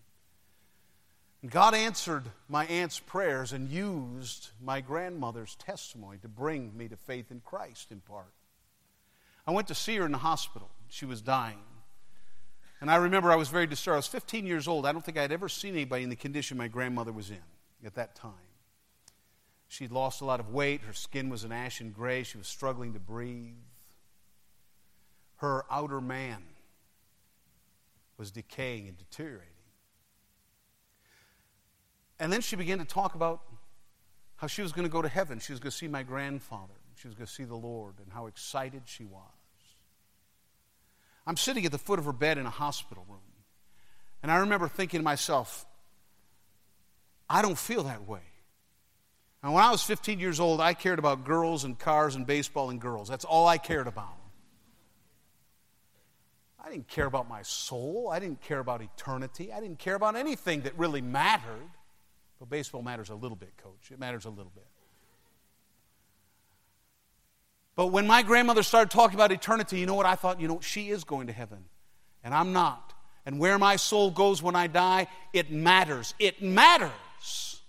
And 1.42 1.50
God 1.50 1.74
answered 1.74 2.24
my 2.48 2.66
aunt's 2.66 2.98
prayers 2.98 3.52
and 3.52 3.70
used 3.70 4.50
my 4.60 4.80
grandmother's 4.80 5.54
testimony 5.54 6.18
to 6.18 6.28
bring 6.28 6.76
me 6.76 6.88
to 6.88 6.96
faith 6.96 7.30
in 7.30 7.40
Christ 7.40 7.92
in 7.92 8.00
part. 8.00 8.32
I 9.46 9.52
went 9.52 9.68
to 9.68 9.74
see 9.74 9.96
her 9.96 10.04
in 10.04 10.12
the 10.12 10.18
hospital. 10.18 10.70
She 10.88 11.06
was 11.06 11.22
dying. 11.22 11.58
And 12.80 12.90
I 12.90 12.96
remember 12.96 13.30
I 13.30 13.36
was 13.36 13.48
very 13.48 13.66
disturbed. 13.66 13.94
I 13.94 13.98
was 13.98 14.06
15 14.06 14.46
years 14.46 14.66
old. 14.66 14.86
I 14.86 14.92
don't 14.92 15.04
think 15.04 15.18
I'd 15.18 15.32
ever 15.32 15.48
seen 15.48 15.74
anybody 15.74 16.02
in 16.02 16.10
the 16.10 16.16
condition 16.16 16.56
my 16.56 16.68
grandmother 16.68 17.12
was 17.12 17.30
in 17.30 17.42
at 17.84 17.94
that 17.94 18.14
time. 18.14 18.32
She'd 19.68 19.92
lost 19.92 20.20
a 20.20 20.24
lot 20.24 20.40
of 20.40 20.48
weight. 20.48 20.80
Her 20.82 20.92
skin 20.92 21.28
was 21.28 21.44
an 21.44 21.52
ashen 21.52 21.92
gray. 21.92 22.22
She 22.22 22.38
was 22.38 22.48
struggling 22.48 22.94
to 22.94 22.98
breathe 23.00 23.54
her 25.40 25.64
outer 25.70 26.02
man 26.02 26.42
was 28.18 28.30
decaying 28.30 28.88
and 28.88 28.98
deteriorating. 28.98 29.48
And 32.18 32.30
then 32.30 32.42
she 32.42 32.56
began 32.56 32.78
to 32.78 32.84
talk 32.84 33.14
about 33.14 33.40
how 34.36 34.46
she 34.46 34.60
was 34.60 34.72
going 34.72 34.86
to 34.86 34.92
go 34.92 35.00
to 35.00 35.08
heaven. 35.08 35.38
She 35.38 35.52
was 35.52 35.60
going 35.60 35.70
to 35.70 35.76
see 35.76 35.88
my 35.88 36.02
grandfather. 36.02 36.74
She 36.94 37.08
was 37.08 37.14
going 37.14 37.26
to 37.26 37.32
see 37.32 37.44
the 37.44 37.56
Lord 37.56 37.94
and 38.02 38.12
how 38.12 38.26
excited 38.26 38.82
she 38.84 39.04
was. 39.04 39.22
I'm 41.26 41.36
sitting 41.36 41.64
at 41.66 41.72
the 41.72 41.78
foot 41.78 41.98
of 41.98 42.04
her 42.06 42.12
bed 42.12 42.38
in 42.38 42.46
a 42.46 42.50
hospital 42.50 43.04
room. 43.08 43.20
And 44.22 44.30
I 44.30 44.38
remember 44.38 44.68
thinking 44.68 45.00
to 45.00 45.04
myself, 45.04 45.66
I 47.28 47.42
don't 47.42 47.58
feel 47.58 47.84
that 47.84 48.06
way. 48.06 48.20
And 49.42 49.54
when 49.54 49.62
I 49.62 49.70
was 49.70 49.82
15 49.82 50.20
years 50.20 50.40
old, 50.40 50.60
I 50.60 50.74
cared 50.74 50.98
about 50.98 51.24
girls 51.24 51.64
and 51.64 51.78
cars 51.78 52.14
and 52.14 52.26
baseball 52.26 52.70
and 52.70 52.80
girls. 52.80 53.08
That's 53.08 53.24
all 53.24 53.46
I 53.46 53.56
cared 53.56 53.86
about. 53.86 54.16
I 56.62 56.70
didn't 56.70 56.88
care 56.88 57.06
about 57.06 57.28
my 57.28 57.42
soul. 57.42 58.10
I 58.12 58.18
didn't 58.18 58.42
care 58.42 58.58
about 58.58 58.82
eternity. 58.82 59.52
I 59.52 59.60
didn't 59.60 59.78
care 59.78 59.94
about 59.94 60.14
anything 60.14 60.62
that 60.62 60.78
really 60.78 61.00
mattered. 61.00 61.70
But 62.38 62.50
baseball 62.50 62.82
matters 62.82 63.08
a 63.08 63.14
little 63.14 63.36
bit, 63.36 63.56
coach. 63.56 63.90
It 63.90 63.98
matters 63.98 64.26
a 64.26 64.30
little 64.30 64.52
bit. 64.54 64.66
But 67.80 67.92
when 67.92 68.06
my 68.06 68.20
grandmother 68.20 68.62
started 68.62 68.90
talking 68.90 69.14
about 69.14 69.32
eternity, 69.32 69.80
you 69.80 69.86
know 69.86 69.94
what 69.94 70.04
I 70.04 70.14
thought? 70.14 70.38
You 70.38 70.48
know, 70.48 70.60
she 70.60 70.90
is 70.90 71.02
going 71.02 71.28
to 71.28 71.32
heaven, 71.32 71.64
and 72.22 72.34
I'm 72.34 72.52
not. 72.52 72.92
And 73.24 73.38
where 73.38 73.58
my 73.58 73.76
soul 73.76 74.10
goes 74.10 74.42
when 74.42 74.54
I 74.54 74.66
die, 74.66 75.06
it 75.32 75.50
matters. 75.50 76.12
It 76.18 76.42
matters. 76.42 77.62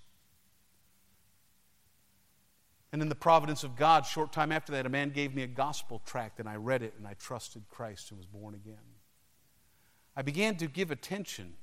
And 2.92 3.02
in 3.02 3.08
the 3.08 3.16
providence 3.16 3.64
of 3.64 3.78
God, 3.78 4.06
short 4.06 4.34
time 4.34 4.52
after 4.52 4.74
that, 4.74 4.86
a 4.86 4.90
man 4.90 5.12
gave 5.12 5.34
me 5.34 5.44
a 5.44 5.48
gospel 5.48 6.02
tract, 6.06 6.42
and 6.42 6.50
I 6.50 6.58
read 6.58 6.84
it, 6.84 6.94
and 6.98 7.08
I 7.08 7.14
trusted 7.14 7.64
Christ 7.70 8.12
and 8.12 8.18
was 8.18 8.28
born 8.28 8.54
again. 8.54 8.84
I 10.14 10.24
began 10.24 10.58
to 10.58 10.68
give 10.68 10.92
attention 10.92 11.54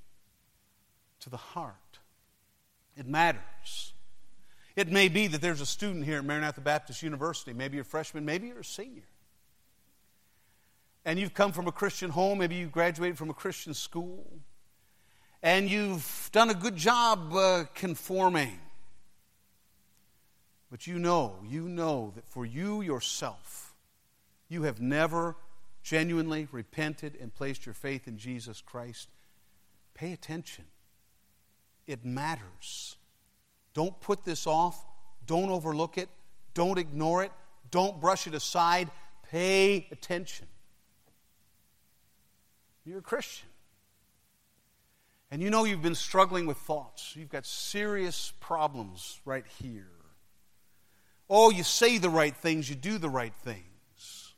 to 1.21 1.29
the 1.29 1.37
heart. 1.37 1.99
It 2.97 3.07
matters. 3.07 3.93
It 4.79 4.93
may 4.93 5.09
be 5.09 5.27
that 5.27 5.41
there's 5.41 5.61
a 5.61 5.67
student 5.67 6.05
here 6.05 6.19
at 6.19 6.25
Maranatha 6.25 6.61
Baptist 6.61 7.03
University. 7.03 7.53
Maybe 7.53 7.75
you're 7.75 7.83
a 7.83 7.85
freshman, 7.85 8.25
maybe 8.25 8.47
you're 8.47 8.61
a 8.61 8.65
senior. 8.65 9.09
And 11.05 11.19
you've 11.19 11.35
come 11.35 11.51
from 11.51 11.67
a 11.67 11.73
Christian 11.73 12.11
home, 12.11 12.39
maybe 12.39 12.55
you 12.55 12.69
graduated 12.69 13.19
from 13.19 13.29
a 13.29 13.35
Christian 13.35 13.75
school, 13.75 14.25
and 15.43 15.69
you've 15.69 16.31
done 16.31 16.51
a 16.51 16.55
good 16.55 16.77
job 16.77 17.35
uh, 17.35 17.65
conforming. 17.75 18.61
But 20.71 20.87
you 20.87 21.01
know, 21.01 21.41
you 21.45 21.69
know 21.69 22.13
that 22.15 22.29
for 22.29 22.47
you 22.47 22.81
yourself, 22.81 23.75
you 24.49 24.63
have 24.63 24.81
never 24.81 25.35
genuinely 25.83 26.47
repented 26.53 27.19
and 27.21 27.35
placed 27.35 27.67
your 27.67 27.75
faith 27.75 28.07
in 28.07 28.17
Jesus 28.17 28.61
Christ. 28.61 29.09
Pay 29.95 30.13
attention. 30.13 30.67
It 31.89 32.05
matters. 32.05 32.98
Don't 33.79 34.01
put 34.01 34.25
this 34.25 34.49
off. 34.49 34.85
Don't 35.25 35.51
overlook 35.51 35.99
it. 35.99 36.09
Don't 36.53 36.81
ignore 36.81 37.23
it. 37.23 37.31
Don't 37.71 38.01
brush 38.01 38.27
it 38.27 38.35
aside. 38.35 38.91
Pay 39.31 39.87
attention. 39.93 40.49
You're 42.85 42.99
a 42.99 43.03
Christian. 43.03 43.47
And 45.31 45.41
you 45.41 45.49
know 45.49 45.63
you've 45.63 45.81
been 45.81 45.95
struggling 45.95 46.45
with 46.45 46.57
thoughts. 46.57 47.15
You've 47.15 47.29
got 47.29 47.47
serious 47.47 48.33
problems 48.41 49.21
right 49.25 49.45
here. 49.61 49.93
Oh, 51.31 51.53
you 51.53 51.63
say 51.63 51.99
the 51.99 52.11
right 52.11 52.35
things, 52.35 52.69
you 52.69 52.75
do 52.75 52.99
the 52.99 53.09
right 53.09 53.35
things. 53.45 54.35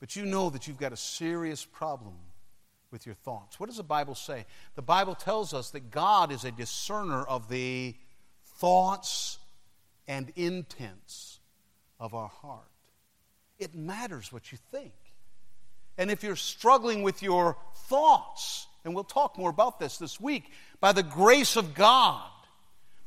But 0.00 0.16
you 0.16 0.24
know 0.24 0.48
that 0.48 0.66
you've 0.66 0.78
got 0.78 0.94
a 0.94 0.96
serious 0.96 1.66
problem 1.66 2.16
with 2.90 3.04
your 3.04 3.14
thoughts. 3.16 3.60
What 3.60 3.66
does 3.66 3.76
the 3.76 3.82
Bible 3.82 4.14
say? 4.14 4.46
The 4.74 4.80
Bible 4.80 5.14
tells 5.14 5.52
us 5.52 5.68
that 5.72 5.90
God 5.90 6.32
is 6.32 6.46
a 6.46 6.50
discerner 6.50 7.22
of 7.22 7.50
the 7.50 7.94
thoughts 8.58 9.38
and 10.08 10.32
intents 10.36 11.40
of 11.98 12.14
our 12.14 12.28
heart. 12.28 12.62
It 13.58 13.74
matters 13.74 14.32
what 14.32 14.52
you 14.52 14.58
think. 14.70 14.92
And 15.98 16.10
if 16.10 16.22
you're 16.22 16.36
struggling 16.36 17.02
with 17.02 17.22
your 17.22 17.56
thoughts, 17.88 18.66
and 18.84 18.94
we'll 18.94 19.04
talk 19.04 19.38
more 19.38 19.50
about 19.50 19.78
this 19.78 19.96
this 19.96 20.20
week, 20.20 20.50
by 20.80 20.92
the 20.92 21.02
grace 21.02 21.56
of 21.56 21.74
God, 21.74 22.28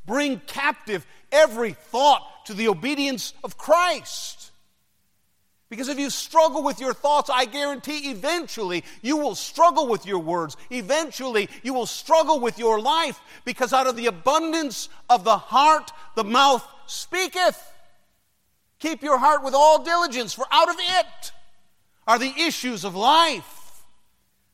bring 0.05 0.39
captive 0.47 1.05
every 1.31 1.73
thought 1.73 2.45
to 2.45 2.53
the 2.53 2.67
obedience 2.67 3.33
of 3.43 3.57
Christ. 3.57 4.51
Because 5.69 5.87
if 5.87 5.99
you 5.99 6.09
struggle 6.09 6.63
with 6.63 6.79
your 6.79 6.95
thoughts, 6.95 7.29
I 7.31 7.45
guarantee 7.45 8.09
eventually 8.09 8.83
you 9.03 9.17
will 9.17 9.35
struggle 9.35 9.87
with 9.87 10.05
your 10.05 10.17
words. 10.17 10.57
Eventually 10.71 11.47
you 11.61 11.75
will 11.75 11.85
struggle 11.85 12.39
with 12.39 12.57
your 12.57 12.81
life 12.81 13.19
because 13.45 13.71
out 13.71 13.85
of 13.85 13.95
the 13.95 14.07
abundance 14.07 14.89
of 15.09 15.23
the 15.23 15.37
heart, 15.37 15.91
the 16.15 16.23
mouth 16.23 16.67
speaketh. 16.87 17.61
Keep 18.79 19.03
your 19.03 19.19
heart 19.19 19.43
with 19.43 19.53
all 19.53 19.83
diligence, 19.83 20.33
for 20.33 20.45
out 20.51 20.69
of 20.69 20.75
it 20.79 21.31
are 22.07 22.17
the 22.17 22.33
issues 22.35 22.83
of 22.83 22.95
life. 22.95 23.83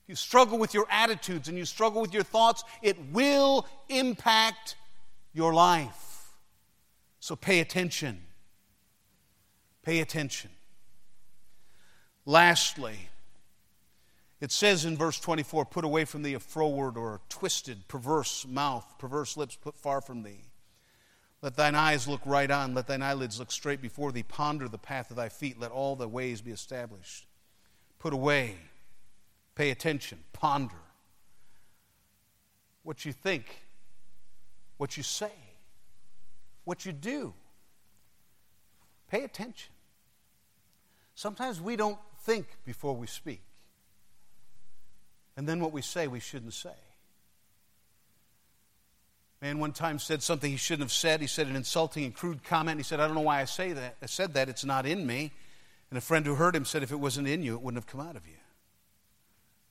If 0.03 0.09
you 0.09 0.15
struggle 0.15 0.57
with 0.57 0.73
your 0.73 0.85
attitudes 0.89 1.47
and 1.47 1.57
you 1.57 1.63
struggle 1.63 2.01
with 2.01 2.13
your 2.13 2.23
thoughts, 2.23 2.65
it 2.81 2.97
will 3.13 3.65
impact 3.87 4.75
your 5.31 5.53
life. 5.53 6.33
So 7.21 7.37
pay 7.37 7.61
attention. 7.61 8.23
Pay 9.83 10.01
attention. 10.01 10.49
Lastly, 12.25 13.09
it 14.41 14.51
says 14.51 14.85
in 14.85 14.97
verse 14.97 15.19
24, 15.19 15.65
put 15.65 15.85
away 15.85 16.05
from 16.05 16.23
thee 16.23 16.33
a 16.33 16.39
froward 16.39 16.97
or 16.97 17.15
a 17.15 17.19
twisted, 17.29 17.87
perverse 17.87 18.45
mouth, 18.47 18.85
perverse 18.99 19.37
lips 19.37 19.55
put 19.55 19.77
far 19.77 20.01
from 20.01 20.23
thee. 20.23 20.45
Let 21.41 21.55
thine 21.55 21.75
eyes 21.75 22.07
look 22.07 22.21
right 22.25 22.49
on, 22.49 22.73
let 22.73 22.87
thine 22.87 23.03
eyelids 23.03 23.39
look 23.39 23.51
straight 23.51 23.81
before 23.81 24.11
thee. 24.11 24.23
Ponder 24.23 24.67
the 24.67 24.77
path 24.77 25.11
of 25.11 25.17
thy 25.17 25.29
feet, 25.29 25.59
let 25.59 25.71
all 25.71 25.95
the 25.95 26.07
ways 26.07 26.41
be 26.41 26.51
established 26.51 27.27
put 28.05 28.13
away, 28.13 28.55
pay 29.55 29.71
attention, 29.71 30.19
ponder 30.31 30.75
what 32.83 33.03
you 33.03 33.11
think, 33.11 33.63
what 34.77 34.95
you 34.95 35.01
say, 35.01 35.31
what 36.65 36.85
you 36.85 36.91
do. 36.91 37.33
Pay 39.09 39.23
attention. 39.23 39.73
Sometimes 41.15 41.59
we 41.59 41.75
don't 41.75 41.97
think 42.25 42.47
before 42.65 42.95
we 42.95 43.07
speak. 43.07 43.41
And 45.37 45.47
then 45.47 45.59
what 45.59 45.71
we 45.71 45.81
say, 45.81 46.07
we 46.07 46.19
shouldn't 46.19 46.53
say. 46.53 46.69
Man 49.41 49.59
one 49.59 49.73
time 49.73 49.99
said 49.99 50.23
something 50.23 50.49
he 50.49 50.57
shouldn't 50.57 50.85
have 50.85 50.91
said. 50.91 51.21
He 51.21 51.27
said 51.27 51.47
an 51.47 51.55
insulting 51.55 52.03
and 52.03 52.15
crude 52.15 52.43
comment. 52.43 52.79
He 52.79 52.83
said, 52.83 52.99
I 52.99 53.05
don't 53.05 53.15
know 53.15 53.21
why 53.21 53.41
I 53.41 53.45
say 53.45 53.73
that. 53.73 53.97
I 54.01 54.07
said 54.07 54.33
that. 54.33 54.49
It's 54.49 54.65
not 54.65 54.85
in 54.85 55.05
me. 55.05 55.31
And 55.91 55.97
a 55.97 56.01
friend 56.01 56.25
who 56.25 56.35
heard 56.35 56.55
him 56.55 56.65
said, 56.65 56.81
if 56.81 56.91
it 56.91 56.99
wasn't 56.99 57.27
in 57.27 57.43
you, 57.43 57.53
it 57.53 57.61
wouldn't 57.61 57.83
have 57.83 57.91
come 57.91 58.01
out 58.01 58.15
of 58.15 58.25
you. 58.25 58.37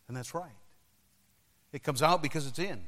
And 0.07 0.17
that's 0.17 0.35
right. 0.35 0.47
It 1.73 1.83
comes 1.83 2.03
out 2.03 2.23
because 2.23 2.47
it's 2.47 2.59
in. 2.59 2.83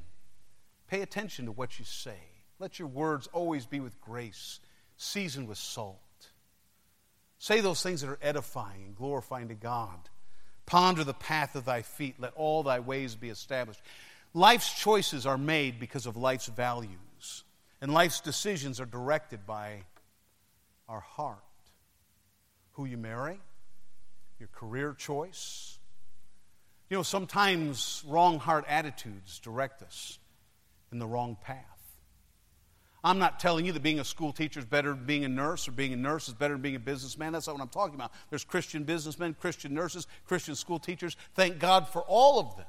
Pay 0.86 1.02
attention 1.02 1.46
to 1.46 1.52
what 1.52 1.78
you 1.78 1.84
say. 1.84 2.18
Let 2.60 2.78
your 2.78 2.88
words 2.88 3.26
always 3.32 3.66
be 3.66 3.80
with 3.80 4.00
grace, 4.00 4.60
seasoned 4.96 5.48
with 5.48 5.58
salt. 5.58 5.98
Say 7.38 7.60
those 7.60 7.82
things 7.82 8.00
that 8.00 8.10
are 8.10 8.18
edifying 8.22 8.84
and 8.84 8.96
glorifying 8.96 9.48
to 9.48 9.54
God. 9.54 10.08
Ponder 10.64 11.04
the 11.04 11.14
path 11.14 11.54
of 11.54 11.64
thy 11.64 11.82
feet. 11.82 12.16
Let 12.18 12.32
all 12.34 12.62
thy 12.62 12.80
ways 12.80 13.14
be 13.14 13.28
established. 13.28 13.80
Life's 14.34 14.72
choices 14.78 15.26
are 15.26 15.38
made 15.38 15.78
because 15.78 16.06
of 16.06 16.16
life's 16.16 16.46
values, 16.46 17.44
and 17.80 17.94
life's 17.94 18.20
decisions 18.20 18.80
are 18.80 18.86
directed 18.86 19.46
by 19.46 19.82
our 20.88 21.00
heart 21.00 21.38
who 22.72 22.84
you 22.84 22.98
marry, 22.98 23.40
your 24.38 24.50
career 24.52 24.92
choice. 24.92 25.78
You 26.90 26.98
know, 26.98 27.02
sometimes 27.02 28.04
wrong 28.06 28.38
heart 28.38 28.64
attitudes 28.68 29.38
direct 29.38 29.82
us 29.82 30.18
in 30.92 30.98
the 30.98 31.06
wrong 31.06 31.36
path. 31.42 31.75
I'm 33.06 33.20
not 33.20 33.38
telling 33.38 33.64
you 33.64 33.70
that 33.70 33.84
being 33.84 34.00
a 34.00 34.04
school 34.04 34.32
teacher 34.32 34.58
is 34.58 34.66
better 34.66 34.88
than 34.88 35.04
being 35.04 35.24
a 35.24 35.28
nurse 35.28 35.68
or 35.68 35.70
being 35.70 35.92
a 35.92 35.96
nurse 35.96 36.26
is 36.26 36.34
better 36.34 36.54
than 36.54 36.62
being 36.62 36.74
a 36.74 36.80
businessman. 36.80 37.32
That's 37.32 37.46
not 37.46 37.52
what 37.52 37.62
I'm 37.62 37.68
talking 37.68 37.94
about. 37.94 38.10
There's 38.30 38.42
Christian 38.42 38.82
businessmen, 38.82 39.36
Christian 39.40 39.72
nurses, 39.72 40.08
Christian 40.26 40.56
school 40.56 40.80
teachers. 40.80 41.16
Thank 41.36 41.60
God 41.60 41.86
for 41.86 42.02
all 42.02 42.40
of 42.40 42.56
them. 42.56 42.66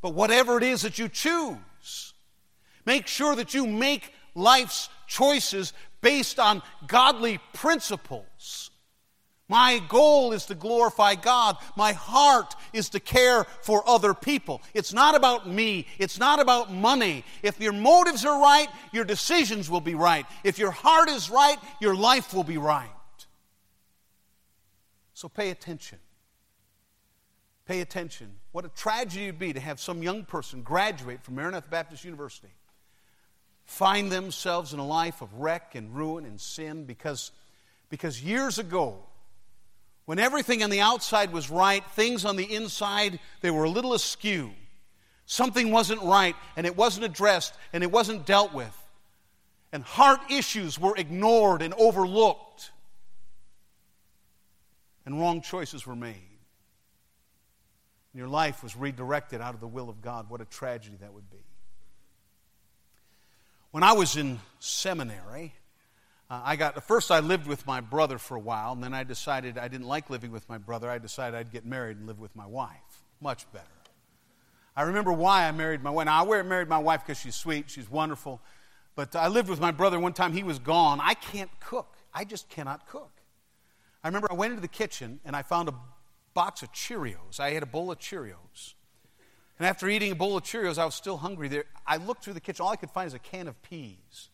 But 0.00 0.14
whatever 0.14 0.56
it 0.56 0.62
is 0.62 0.80
that 0.82 0.98
you 0.98 1.06
choose, 1.10 2.14
make 2.86 3.06
sure 3.06 3.36
that 3.36 3.52
you 3.52 3.66
make 3.66 4.14
life's 4.34 4.88
choices 5.06 5.74
based 6.00 6.40
on 6.40 6.62
godly 6.86 7.40
principles 7.52 8.69
my 9.50 9.82
goal 9.88 10.30
is 10.32 10.46
to 10.46 10.54
glorify 10.54 11.16
God. 11.16 11.56
My 11.76 11.92
heart 11.92 12.54
is 12.72 12.90
to 12.90 13.00
care 13.00 13.44
for 13.62 13.82
other 13.86 14.14
people. 14.14 14.62
It's 14.74 14.92
not 14.92 15.16
about 15.16 15.48
me. 15.48 15.88
It's 15.98 16.20
not 16.20 16.38
about 16.38 16.72
money. 16.72 17.24
If 17.42 17.60
your 17.60 17.72
motives 17.72 18.24
are 18.24 18.40
right, 18.40 18.68
your 18.92 19.04
decisions 19.04 19.68
will 19.68 19.80
be 19.80 19.96
right. 19.96 20.24
If 20.44 20.60
your 20.60 20.70
heart 20.70 21.08
is 21.08 21.28
right, 21.28 21.58
your 21.80 21.96
life 21.96 22.32
will 22.32 22.44
be 22.44 22.58
right. 22.58 22.88
So 25.14 25.28
pay 25.28 25.50
attention. 25.50 25.98
Pay 27.66 27.80
attention. 27.80 28.36
What 28.52 28.64
a 28.64 28.68
tragedy 28.68 29.24
it 29.24 29.32
would 29.32 29.40
be 29.40 29.52
to 29.52 29.60
have 29.60 29.80
some 29.80 30.00
young 30.00 30.24
person 30.24 30.62
graduate 30.62 31.24
from 31.24 31.34
Maranatha 31.34 31.68
Baptist 31.68 32.04
University, 32.04 32.54
find 33.64 34.12
themselves 34.12 34.72
in 34.72 34.78
a 34.78 34.86
life 34.86 35.22
of 35.22 35.34
wreck 35.34 35.74
and 35.74 35.92
ruin 35.92 36.24
and 36.24 36.40
sin 36.40 36.84
because, 36.84 37.32
because 37.88 38.22
years 38.22 38.60
ago, 38.60 39.06
when 40.10 40.18
everything 40.18 40.64
on 40.64 40.70
the 40.70 40.80
outside 40.80 41.32
was 41.32 41.50
right, 41.50 41.84
things 41.92 42.24
on 42.24 42.34
the 42.34 42.52
inside, 42.52 43.20
they 43.42 43.50
were 43.52 43.62
a 43.62 43.70
little 43.70 43.94
askew. 43.94 44.50
Something 45.24 45.70
wasn't 45.70 46.02
right, 46.02 46.34
and 46.56 46.66
it 46.66 46.76
wasn't 46.76 47.04
addressed, 47.04 47.54
and 47.72 47.84
it 47.84 47.92
wasn't 47.92 48.26
dealt 48.26 48.52
with. 48.52 48.76
And 49.70 49.84
heart 49.84 50.18
issues 50.28 50.80
were 50.80 50.96
ignored 50.96 51.62
and 51.62 51.72
overlooked. 51.74 52.72
And 55.06 55.20
wrong 55.20 55.42
choices 55.42 55.86
were 55.86 55.94
made. 55.94 56.16
And 58.12 58.18
your 58.18 58.26
life 58.26 58.64
was 58.64 58.74
redirected 58.74 59.40
out 59.40 59.54
of 59.54 59.60
the 59.60 59.68
will 59.68 59.88
of 59.88 60.02
God. 60.02 60.28
What 60.28 60.40
a 60.40 60.44
tragedy 60.44 60.96
that 61.02 61.14
would 61.14 61.30
be. 61.30 61.44
When 63.70 63.84
I 63.84 63.92
was 63.92 64.16
in 64.16 64.40
seminary, 64.58 65.54
uh, 66.30 66.40
I 66.44 66.56
got, 66.56 66.82
first 66.84 67.10
I 67.10 67.18
lived 67.18 67.46
with 67.48 67.66
my 67.66 67.80
brother 67.80 68.16
for 68.16 68.36
a 68.36 68.40
while, 68.40 68.72
and 68.72 68.82
then 68.82 68.94
I 68.94 69.02
decided 69.02 69.58
I 69.58 69.66
didn't 69.66 69.88
like 69.88 70.08
living 70.08 70.30
with 70.30 70.48
my 70.48 70.58
brother. 70.58 70.88
I 70.88 70.98
decided 70.98 71.36
I'd 71.36 71.50
get 71.50 71.66
married 71.66 71.96
and 71.96 72.06
live 72.06 72.20
with 72.20 72.36
my 72.36 72.46
wife. 72.46 73.02
Much 73.20 73.50
better. 73.52 73.66
I 74.76 74.82
remember 74.82 75.12
why 75.12 75.48
I 75.48 75.52
married 75.52 75.82
my 75.82 75.90
wife. 75.90 76.06
Now, 76.06 76.32
I 76.32 76.42
married 76.42 76.68
my 76.68 76.78
wife 76.78 77.04
because 77.04 77.20
she's 77.20 77.34
sweet, 77.34 77.68
she's 77.68 77.90
wonderful. 77.90 78.40
But 78.94 79.16
I 79.16 79.28
lived 79.28 79.48
with 79.48 79.60
my 79.60 79.72
brother 79.72 79.98
one 79.98 80.12
time, 80.12 80.32
he 80.32 80.44
was 80.44 80.58
gone. 80.58 81.00
I 81.02 81.14
can't 81.14 81.50
cook. 81.58 81.96
I 82.14 82.24
just 82.24 82.48
cannot 82.48 82.86
cook. 82.86 83.10
I 84.02 84.08
remember 84.08 84.28
I 84.30 84.34
went 84.34 84.52
into 84.52 84.62
the 84.62 84.68
kitchen 84.68 85.20
and 85.24 85.34
I 85.34 85.42
found 85.42 85.68
a 85.68 85.74
box 86.32 86.62
of 86.62 86.72
Cheerios. 86.72 87.40
I 87.40 87.50
had 87.50 87.62
a 87.62 87.66
bowl 87.66 87.90
of 87.90 87.98
Cheerios. 87.98 88.74
And 89.58 89.66
after 89.66 89.88
eating 89.88 90.12
a 90.12 90.14
bowl 90.14 90.36
of 90.36 90.44
Cheerios, 90.44 90.78
I 90.78 90.84
was 90.84 90.94
still 90.94 91.18
hungry. 91.18 91.48
There, 91.48 91.64
I 91.86 91.96
looked 91.98 92.24
through 92.24 92.34
the 92.34 92.40
kitchen. 92.40 92.64
All 92.64 92.72
I 92.72 92.76
could 92.76 92.90
find 92.90 93.06
is 93.06 93.14
a 93.14 93.18
can 93.18 93.48
of 93.48 93.60
peas. 93.62 94.30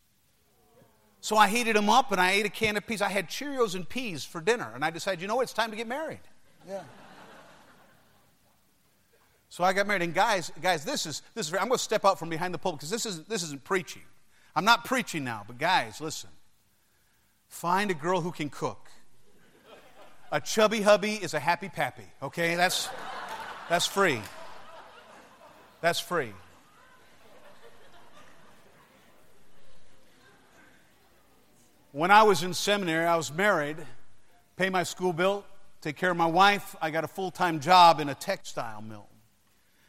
So 1.26 1.36
I 1.36 1.48
heated 1.48 1.74
them 1.74 1.90
up 1.90 2.12
and 2.12 2.20
I 2.20 2.30
ate 2.30 2.46
a 2.46 2.48
can 2.48 2.76
of 2.76 2.86
peas. 2.86 3.02
I 3.02 3.08
had 3.08 3.28
Cheerios 3.28 3.74
and 3.74 3.88
peas 3.88 4.24
for 4.24 4.40
dinner. 4.40 4.70
And 4.72 4.84
I 4.84 4.90
decided, 4.90 5.20
you 5.20 5.26
know 5.26 5.34
what, 5.34 5.42
it's 5.42 5.52
time 5.52 5.70
to 5.70 5.76
get 5.76 5.88
married. 5.88 6.20
Yeah. 6.68 6.82
So 9.48 9.64
I 9.64 9.72
got 9.72 9.88
married. 9.88 10.02
And 10.02 10.14
guys, 10.14 10.52
guys, 10.62 10.84
this 10.84 11.04
is 11.04 11.22
this 11.34 11.48
is. 11.48 11.54
I'm 11.54 11.66
going 11.66 11.72
to 11.72 11.78
step 11.78 12.04
out 12.04 12.20
from 12.20 12.28
behind 12.28 12.54
the 12.54 12.58
pulpit 12.58 12.78
because 12.78 12.90
this 12.90 13.06
isn't 13.06 13.28
this 13.28 13.42
isn't 13.42 13.64
preaching. 13.64 14.02
I'm 14.54 14.64
not 14.64 14.84
preaching 14.84 15.24
now, 15.24 15.42
but 15.44 15.58
guys, 15.58 16.00
listen. 16.00 16.30
Find 17.48 17.90
a 17.90 17.94
girl 17.94 18.20
who 18.20 18.30
can 18.30 18.48
cook. 18.48 18.86
A 20.30 20.40
chubby 20.40 20.82
hubby 20.82 21.14
is 21.14 21.34
a 21.34 21.40
happy 21.40 21.68
pappy. 21.68 22.06
Okay, 22.22 22.54
that's 22.54 22.88
that's 23.68 23.86
free. 23.86 24.20
That's 25.80 25.98
free. 25.98 26.34
When 31.96 32.10
I 32.10 32.24
was 32.24 32.42
in 32.42 32.52
seminary, 32.52 33.06
I 33.06 33.16
was 33.16 33.32
married, 33.32 33.78
pay 34.58 34.68
my 34.68 34.82
school 34.82 35.14
bill, 35.14 35.46
take 35.80 35.96
care 35.96 36.10
of 36.10 36.16
my 36.18 36.26
wife. 36.26 36.76
I 36.82 36.90
got 36.90 37.04
a 37.04 37.08
full 37.08 37.30
time 37.30 37.58
job 37.58 38.00
in 38.00 38.10
a 38.10 38.14
textile 38.14 38.82
mill. 38.82 39.06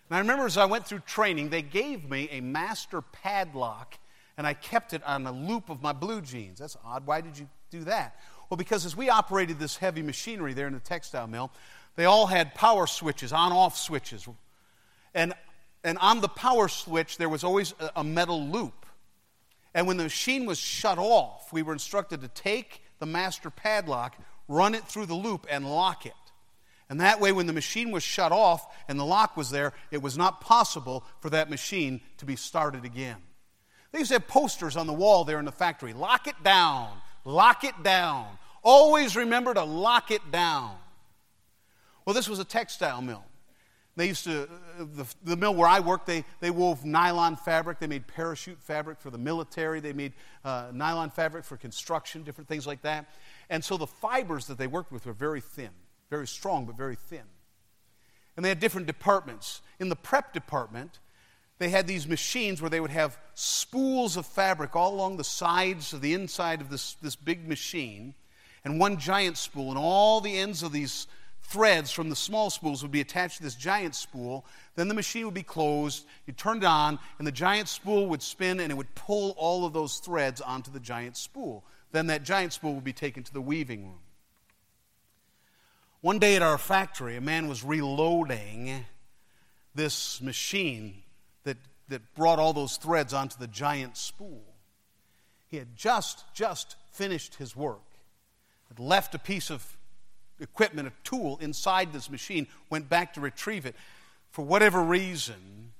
And 0.07 0.15
I 0.15 0.19
remember 0.19 0.45
as 0.45 0.55
I 0.55 0.63
went 0.63 0.87
through 0.87 0.99
training, 0.99 1.49
they 1.49 1.61
gave 1.61 2.09
me 2.09 2.29
a 2.31 2.39
master 2.39 3.01
padlock 3.01 3.99
and 4.37 4.47
I 4.47 4.53
kept 4.53 4.93
it 4.93 5.03
on 5.03 5.25
the 5.25 5.33
loop 5.33 5.69
of 5.69 5.81
my 5.81 5.91
blue 5.91 6.21
jeans. 6.21 6.59
That's 6.59 6.77
odd. 6.85 7.05
Why 7.05 7.19
did 7.19 7.37
you 7.37 7.49
do 7.71 7.83
that? 7.83 8.17
Well, 8.49 8.55
because 8.55 8.85
as 8.85 8.95
we 8.95 9.09
operated 9.09 9.59
this 9.59 9.75
heavy 9.75 10.01
machinery 10.01 10.53
there 10.53 10.67
in 10.67 10.73
the 10.75 10.79
textile 10.79 11.27
mill, 11.27 11.51
they 11.97 12.05
all 12.05 12.27
had 12.27 12.55
power 12.55 12.87
switches, 12.87 13.33
on 13.33 13.51
off 13.51 13.77
switches. 13.77 14.25
And, 15.13 15.33
and 15.83 15.97
on 15.97 16.21
the 16.21 16.29
power 16.29 16.69
switch, 16.69 17.17
there 17.17 17.27
was 17.27 17.43
always 17.43 17.73
a, 17.81 17.91
a 17.97 18.03
metal 18.05 18.47
loop. 18.47 18.85
And 19.77 19.85
when 19.85 19.97
the 19.97 20.03
machine 20.03 20.47
was 20.47 20.57
shut 20.57 20.97
off, 20.97 21.53
we 21.53 21.61
were 21.61 21.71
instructed 21.71 22.21
to 22.21 22.27
take 22.29 22.81
the 22.97 23.05
master 23.05 23.51
padlock, 23.51 24.17
run 24.47 24.73
it 24.73 24.83
through 24.85 25.05
the 25.05 25.13
loop, 25.13 25.45
and 25.51 25.69
lock 25.69 26.07
it. 26.07 26.13
And 26.89 26.99
that 26.99 27.19
way, 27.19 27.31
when 27.31 27.45
the 27.45 27.53
machine 27.53 27.91
was 27.91 28.01
shut 28.01 28.31
off 28.31 28.65
and 28.87 28.99
the 28.99 29.05
lock 29.05 29.37
was 29.37 29.51
there, 29.51 29.73
it 29.91 30.01
was 30.01 30.17
not 30.17 30.41
possible 30.41 31.03
for 31.19 31.29
that 31.29 31.51
machine 31.51 32.01
to 32.17 32.25
be 32.25 32.35
started 32.35 32.85
again. 32.85 33.17
They 33.91 33.99
used 33.99 34.09
to 34.09 34.15
have 34.15 34.27
posters 34.27 34.75
on 34.75 34.87
the 34.87 34.93
wall 34.93 35.25
there 35.25 35.37
in 35.37 35.45
the 35.45 35.51
factory 35.51 35.93
lock 35.93 36.25
it 36.25 36.41
down, 36.43 36.89
lock 37.23 37.63
it 37.63 37.83
down. 37.83 38.25
Always 38.63 39.15
remember 39.15 39.53
to 39.53 39.63
lock 39.63 40.09
it 40.09 40.31
down. 40.31 40.75
Well, 42.03 42.15
this 42.15 42.27
was 42.27 42.39
a 42.39 42.45
textile 42.45 43.03
mill. 43.03 43.23
They 43.97 44.05
used 44.05 44.25
to, 44.25 44.43
uh, 44.43 44.85
the, 44.93 45.05
the, 45.23 45.35
mill 45.35 45.55
where 45.55 45.67
I 45.67 45.79
worked, 45.79 46.05
they, 46.05 46.23
they 46.39 46.51
wove 46.51 46.85
nylon 46.85 47.35
fabric. 47.35 47.79
They 47.79 47.87
made 47.87 48.05
parachute 48.05 48.61
fabric 48.61 49.01
for 49.01 49.09
the 49.09 49.17
military. 49.17 49.79
They 49.79 49.91
made 49.91 50.13
uh, 50.45 50.67
nylon 50.71 51.09
fabric 51.09 51.43
for 51.43 51.57
construction, 51.57 52.21
different 52.21 52.47
things 52.47 52.67
like 52.67 52.83
that. 52.83 53.09
And 53.49 53.65
so 53.65 53.75
the 53.75 53.87
fibers 53.87 54.45
that 54.45 54.59
they 54.59 54.67
worked 54.67 54.91
with 54.91 55.07
were 55.07 55.13
very 55.13 55.41
thin, 55.41 55.71
very 56.11 56.27
strong, 56.27 56.67
but 56.67 56.77
very 56.77 56.95
thin. 56.95 57.23
And 58.35 58.45
they 58.45 58.49
had 58.49 58.59
different 58.59 58.85
departments. 58.85 59.63
In 59.79 59.89
the 59.89 59.95
prep 59.95 60.31
department, 60.31 60.99
they 61.57 61.69
had 61.69 61.87
these 61.87 62.07
machines 62.07 62.61
where 62.61 62.69
they 62.69 62.79
would 62.79 62.91
have 62.91 63.17
spools 63.33 64.15
of 64.15 64.27
fabric 64.27 64.75
all 64.75 64.93
along 64.93 65.17
the 65.17 65.23
sides 65.23 65.91
of 65.91 66.01
the 66.01 66.13
inside 66.13 66.61
of 66.61 66.69
this, 66.69 66.93
this 67.01 67.15
big 67.15 67.47
machine, 67.47 68.13
and 68.63 68.79
one 68.79 68.99
giant 68.99 69.37
spool, 69.37 69.69
and 69.69 69.79
all 69.79 70.21
the 70.21 70.37
ends 70.37 70.61
of 70.61 70.71
these 70.71 71.07
threads 71.47 71.91
from 71.91 72.09
the 72.09 72.15
small 72.15 72.49
spools 72.49 72.81
would 72.81 72.91
be 72.91 73.01
attached 73.01 73.37
to 73.37 73.43
this 73.43 73.55
giant 73.55 73.95
spool. 73.95 74.45
Then 74.75 74.89
the 74.89 74.93
machine 74.93 75.25
would 75.25 75.33
be 75.33 75.43
closed, 75.43 76.05
you 76.25 76.33
turned 76.33 76.63
it 76.63 76.67
on, 76.67 76.99
and 77.17 77.25
the 77.25 77.31
giant 77.31 77.69
spool 77.69 78.07
would 78.07 78.21
spin 78.21 78.59
and 78.59 78.71
it 78.71 78.75
would 78.75 78.93
pull 78.95 79.33
all 79.37 79.65
of 79.65 79.73
those 79.73 79.97
threads 79.99 80.41
onto 80.41 80.71
the 80.71 80.79
giant 80.79 81.15
spool. 81.15 81.63
Then 81.93 82.07
that 82.07 82.23
giant 82.23 82.51
spool 82.51 82.75
would 82.75 82.83
be 82.83 82.93
taken 82.93 83.23
to 83.23 83.33
the 83.33 83.41
weaving 83.41 83.85
room. 83.85 83.99
One 86.01 86.19
day 86.19 86.35
at 86.35 86.41
our 86.41 86.57
factory, 86.57 87.15
a 87.15 87.21
man 87.21 87.47
was 87.47 87.63
reloading 87.63 88.85
this 89.73 90.21
machine 90.21 91.03
that, 91.43 91.57
that 91.87 92.13
brought 92.13 92.39
all 92.39 92.51
those 92.51 92.75
threads 92.75 93.13
onto 93.13 93.37
the 93.37 93.47
giant 93.47 93.95
spool. 93.95 94.43
He 95.47 95.57
had 95.57 95.77
just, 95.77 96.25
just 96.33 96.75
finished 96.91 97.35
his 97.35 97.55
work, 97.55 97.79
had 98.67 98.79
left 98.79 99.15
a 99.15 99.19
piece 99.19 99.49
of 99.49 99.76
equipment, 100.39 100.87
a 100.87 100.91
tool 101.03 101.37
inside 101.41 101.93
this 101.93 102.09
machine, 102.09 102.47
went 102.69 102.89
back 102.89 103.13
to 103.13 103.21
retrieve 103.21 103.65
it. 103.65 103.75
For 104.29 104.43
whatever 104.43 104.83
reason, 104.83 105.73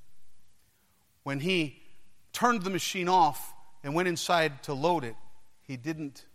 when 1.23 1.39
he 1.39 1.81
turned 2.33 2.63
the 2.63 2.69
machine 2.69 3.09
off 3.09 3.53
and 3.83 3.93
went 3.93 4.07
inside 4.07 4.63
to 4.63 4.73
load 4.73 5.03
it, 5.03 5.15
he 5.61 5.77
didn't 5.77 6.25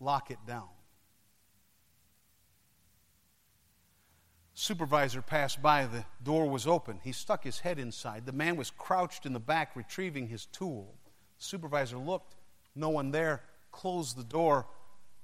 lock 0.00 0.30
it 0.30 0.38
down. 0.46 0.68
Supervisor 4.56 5.20
passed 5.20 5.60
by, 5.60 5.86
the 5.86 6.04
door 6.22 6.48
was 6.48 6.66
open. 6.66 7.00
He 7.02 7.10
stuck 7.10 7.42
his 7.42 7.58
head 7.58 7.80
inside. 7.80 8.24
The 8.24 8.32
man 8.32 8.54
was 8.56 8.70
crouched 8.70 9.26
in 9.26 9.32
the 9.32 9.40
back 9.40 9.74
retrieving 9.74 10.28
his 10.28 10.46
tool. 10.46 10.94
supervisor 11.38 11.98
looked, 11.98 12.36
no 12.76 12.88
one 12.88 13.10
there, 13.10 13.42
closed 13.72 14.16
the 14.16 14.24
door. 14.24 14.66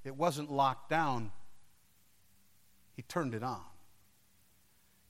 It 0.03 0.15
wasn't 0.15 0.51
locked 0.51 0.89
down. 0.89 1.31
He 3.01 3.05
turned 3.07 3.33
it 3.33 3.41
on. 3.41 3.63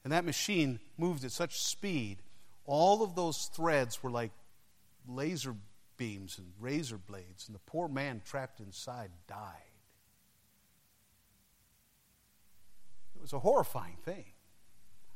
And 0.06 0.14
that 0.14 0.24
machine 0.24 0.80
moved 0.98 1.26
at 1.26 1.34
such 1.34 1.62
speed, 1.62 2.20
all 2.64 3.04
of 3.04 3.16
those 3.16 3.50
threads 3.54 4.02
were 4.02 4.10
like 4.10 4.32
laser 5.06 5.56
beams 5.98 6.38
and 6.38 6.54
razor 6.58 6.98
blades, 6.98 7.48
and 7.48 7.54
the 7.54 7.60
poor 7.60 7.90
man 7.90 8.22
trapped 8.24 8.62
inside 8.62 9.12
died. 9.28 9.74
It 13.14 13.22
was 13.22 13.34
a 13.34 13.40
horrifying 13.40 13.98
thing. 14.06 14.24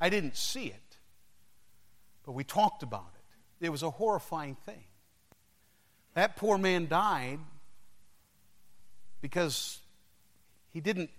I 0.02 0.10
didn't 0.10 0.36
see 0.36 0.66
it, 0.66 0.98
but 2.26 2.34
we 2.34 2.44
talked 2.44 2.84
about 2.84 3.14
it. 3.16 3.68
It 3.68 3.70
was 3.70 3.84
a 3.84 3.90
horrifying 3.90 4.56
thing. 4.66 4.84
That 6.14 6.36
poor 6.36 6.58
man 6.58 6.90
died 6.90 7.40
because 9.22 9.80
he 10.74 10.82
didn't 10.82 11.10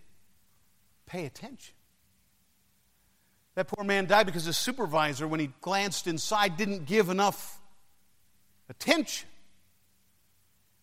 pay 1.07 1.25
attention. 1.25 1.75
That 3.55 3.69
poor 3.69 3.85
man 3.85 4.07
died 4.07 4.27
because 4.27 4.45
his 4.45 4.57
supervisor, 4.57 5.27
when 5.27 5.41
he 5.41 5.51
glanced 5.63 6.07
inside, 6.07 6.57
didn't 6.57 6.85
give 6.85 7.09
enough 7.09 7.59
attention. 8.69 9.29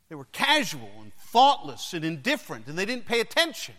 They 0.10 0.16
were 0.16 0.28
casual 0.32 0.90
and 1.02 1.14
thoughtless 1.16 1.94
and 1.94 2.04
indifferent, 2.04 2.68
and 2.68 2.78
they 2.78 2.86
didn't 2.86 3.06
pay 3.06 3.20
attention. 3.20 3.76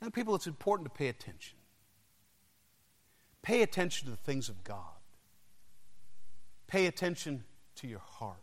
Now, 0.00 0.08
people, 0.08 0.34
it's 0.34 0.46
important 0.46 0.88
to 0.90 0.98
pay 0.98 1.08
attention. 1.08 1.58
Pay 3.42 3.62
attention 3.62 4.06
to 4.06 4.10
the 4.12 4.16
things 4.16 4.48
of 4.48 4.64
God. 4.64 4.78
Pay 6.66 6.86
attention 6.86 7.44
to 7.76 7.86
your 7.86 8.00
heart. 8.00 8.38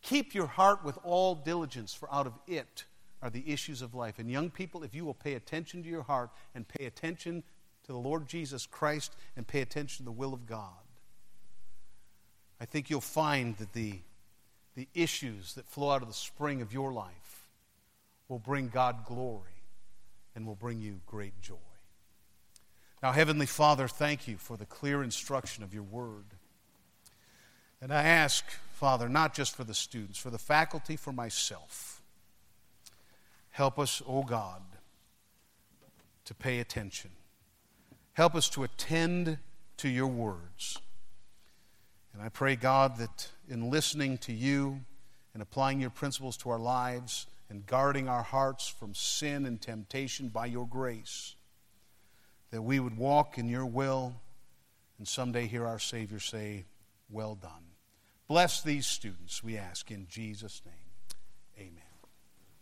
Keep 0.00 0.34
your 0.34 0.46
heart 0.46 0.84
with 0.84 0.98
all 1.04 1.34
diligence, 1.34 1.92
for 1.92 2.12
out 2.12 2.26
of 2.26 2.32
it 2.46 2.84
are 3.22 3.30
the 3.30 3.50
issues 3.50 3.80
of 3.80 3.94
life. 3.94 4.18
And 4.18 4.28
young 4.28 4.50
people, 4.50 4.82
if 4.82 4.94
you 4.94 5.04
will 5.04 5.14
pay 5.14 5.34
attention 5.34 5.82
to 5.84 5.88
your 5.88 6.02
heart 6.02 6.30
and 6.54 6.66
pay 6.66 6.86
attention 6.86 7.44
to 7.84 7.92
the 7.92 7.98
Lord 7.98 8.26
Jesus 8.26 8.66
Christ 8.66 9.14
and 9.36 9.46
pay 9.46 9.60
attention 9.60 9.98
to 9.98 10.04
the 10.04 10.12
will 10.12 10.34
of 10.34 10.46
God, 10.46 10.68
I 12.60 12.64
think 12.64 12.90
you'll 12.90 13.00
find 13.00 13.56
that 13.58 13.72
the, 13.72 14.00
the 14.74 14.88
issues 14.92 15.54
that 15.54 15.66
flow 15.66 15.90
out 15.90 16.02
of 16.02 16.08
the 16.08 16.14
spring 16.14 16.62
of 16.62 16.72
your 16.72 16.92
life 16.92 17.46
will 18.28 18.40
bring 18.40 18.68
God 18.68 19.04
glory 19.06 19.62
and 20.34 20.46
will 20.46 20.54
bring 20.56 20.80
you 20.80 21.00
great 21.06 21.40
joy. 21.40 21.54
Now, 23.02 23.12
Heavenly 23.12 23.46
Father, 23.46 23.88
thank 23.88 24.28
you 24.28 24.36
for 24.36 24.56
the 24.56 24.66
clear 24.66 25.02
instruction 25.02 25.64
of 25.64 25.74
your 25.74 25.82
word. 25.82 26.24
And 27.80 27.92
I 27.92 28.04
ask, 28.04 28.44
Father, 28.74 29.08
not 29.08 29.34
just 29.34 29.56
for 29.56 29.64
the 29.64 29.74
students, 29.74 30.18
for 30.18 30.30
the 30.30 30.38
faculty, 30.38 30.96
for 30.96 31.12
myself 31.12 32.01
Help 33.52 33.78
us, 33.78 34.02
O 34.06 34.18
oh 34.18 34.22
God, 34.22 34.62
to 36.24 36.34
pay 36.34 36.58
attention. 36.58 37.10
Help 38.14 38.34
us 38.34 38.48
to 38.50 38.64
attend 38.64 39.38
to 39.76 39.88
your 39.88 40.06
words. 40.06 40.78
And 42.12 42.22
I 42.22 42.28
pray, 42.28 42.56
God, 42.56 42.96
that 42.96 43.28
in 43.48 43.70
listening 43.70 44.18
to 44.18 44.32
you 44.32 44.80
and 45.34 45.42
applying 45.42 45.80
your 45.80 45.90
principles 45.90 46.36
to 46.38 46.50
our 46.50 46.58
lives 46.58 47.26
and 47.50 47.66
guarding 47.66 48.08
our 48.08 48.22
hearts 48.22 48.68
from 48.68 48.94
sin 48.94 49.44
and 49.44 49.60
temptation 49.60 50.28
by 50.28 50.46
your 50.46 50.66
grace, 50.66 51.36
that 52.50 52.62
we 52.62 52.80
would 52.80 52.96
walk 52.96 53.38
in 53.38 53.48
your 53.48 53.66
will 53.66 54.14
and 54.98 55.06
someday 55.06 55.46
hear 55.46 55.66
our 55.66 55.78
Savior 55.78 56.20
say, 56.20 56.64
well 57.10 57.34
done. 57.34 57.64
Bless 58.28 58.62
these 58.62 58.86
students, 58.86 59.44
we 59.44 59.58
ask 59.58 59.90
in 59.90 60.06
Jesus' 60.08 60.62
name. 60.64 60.81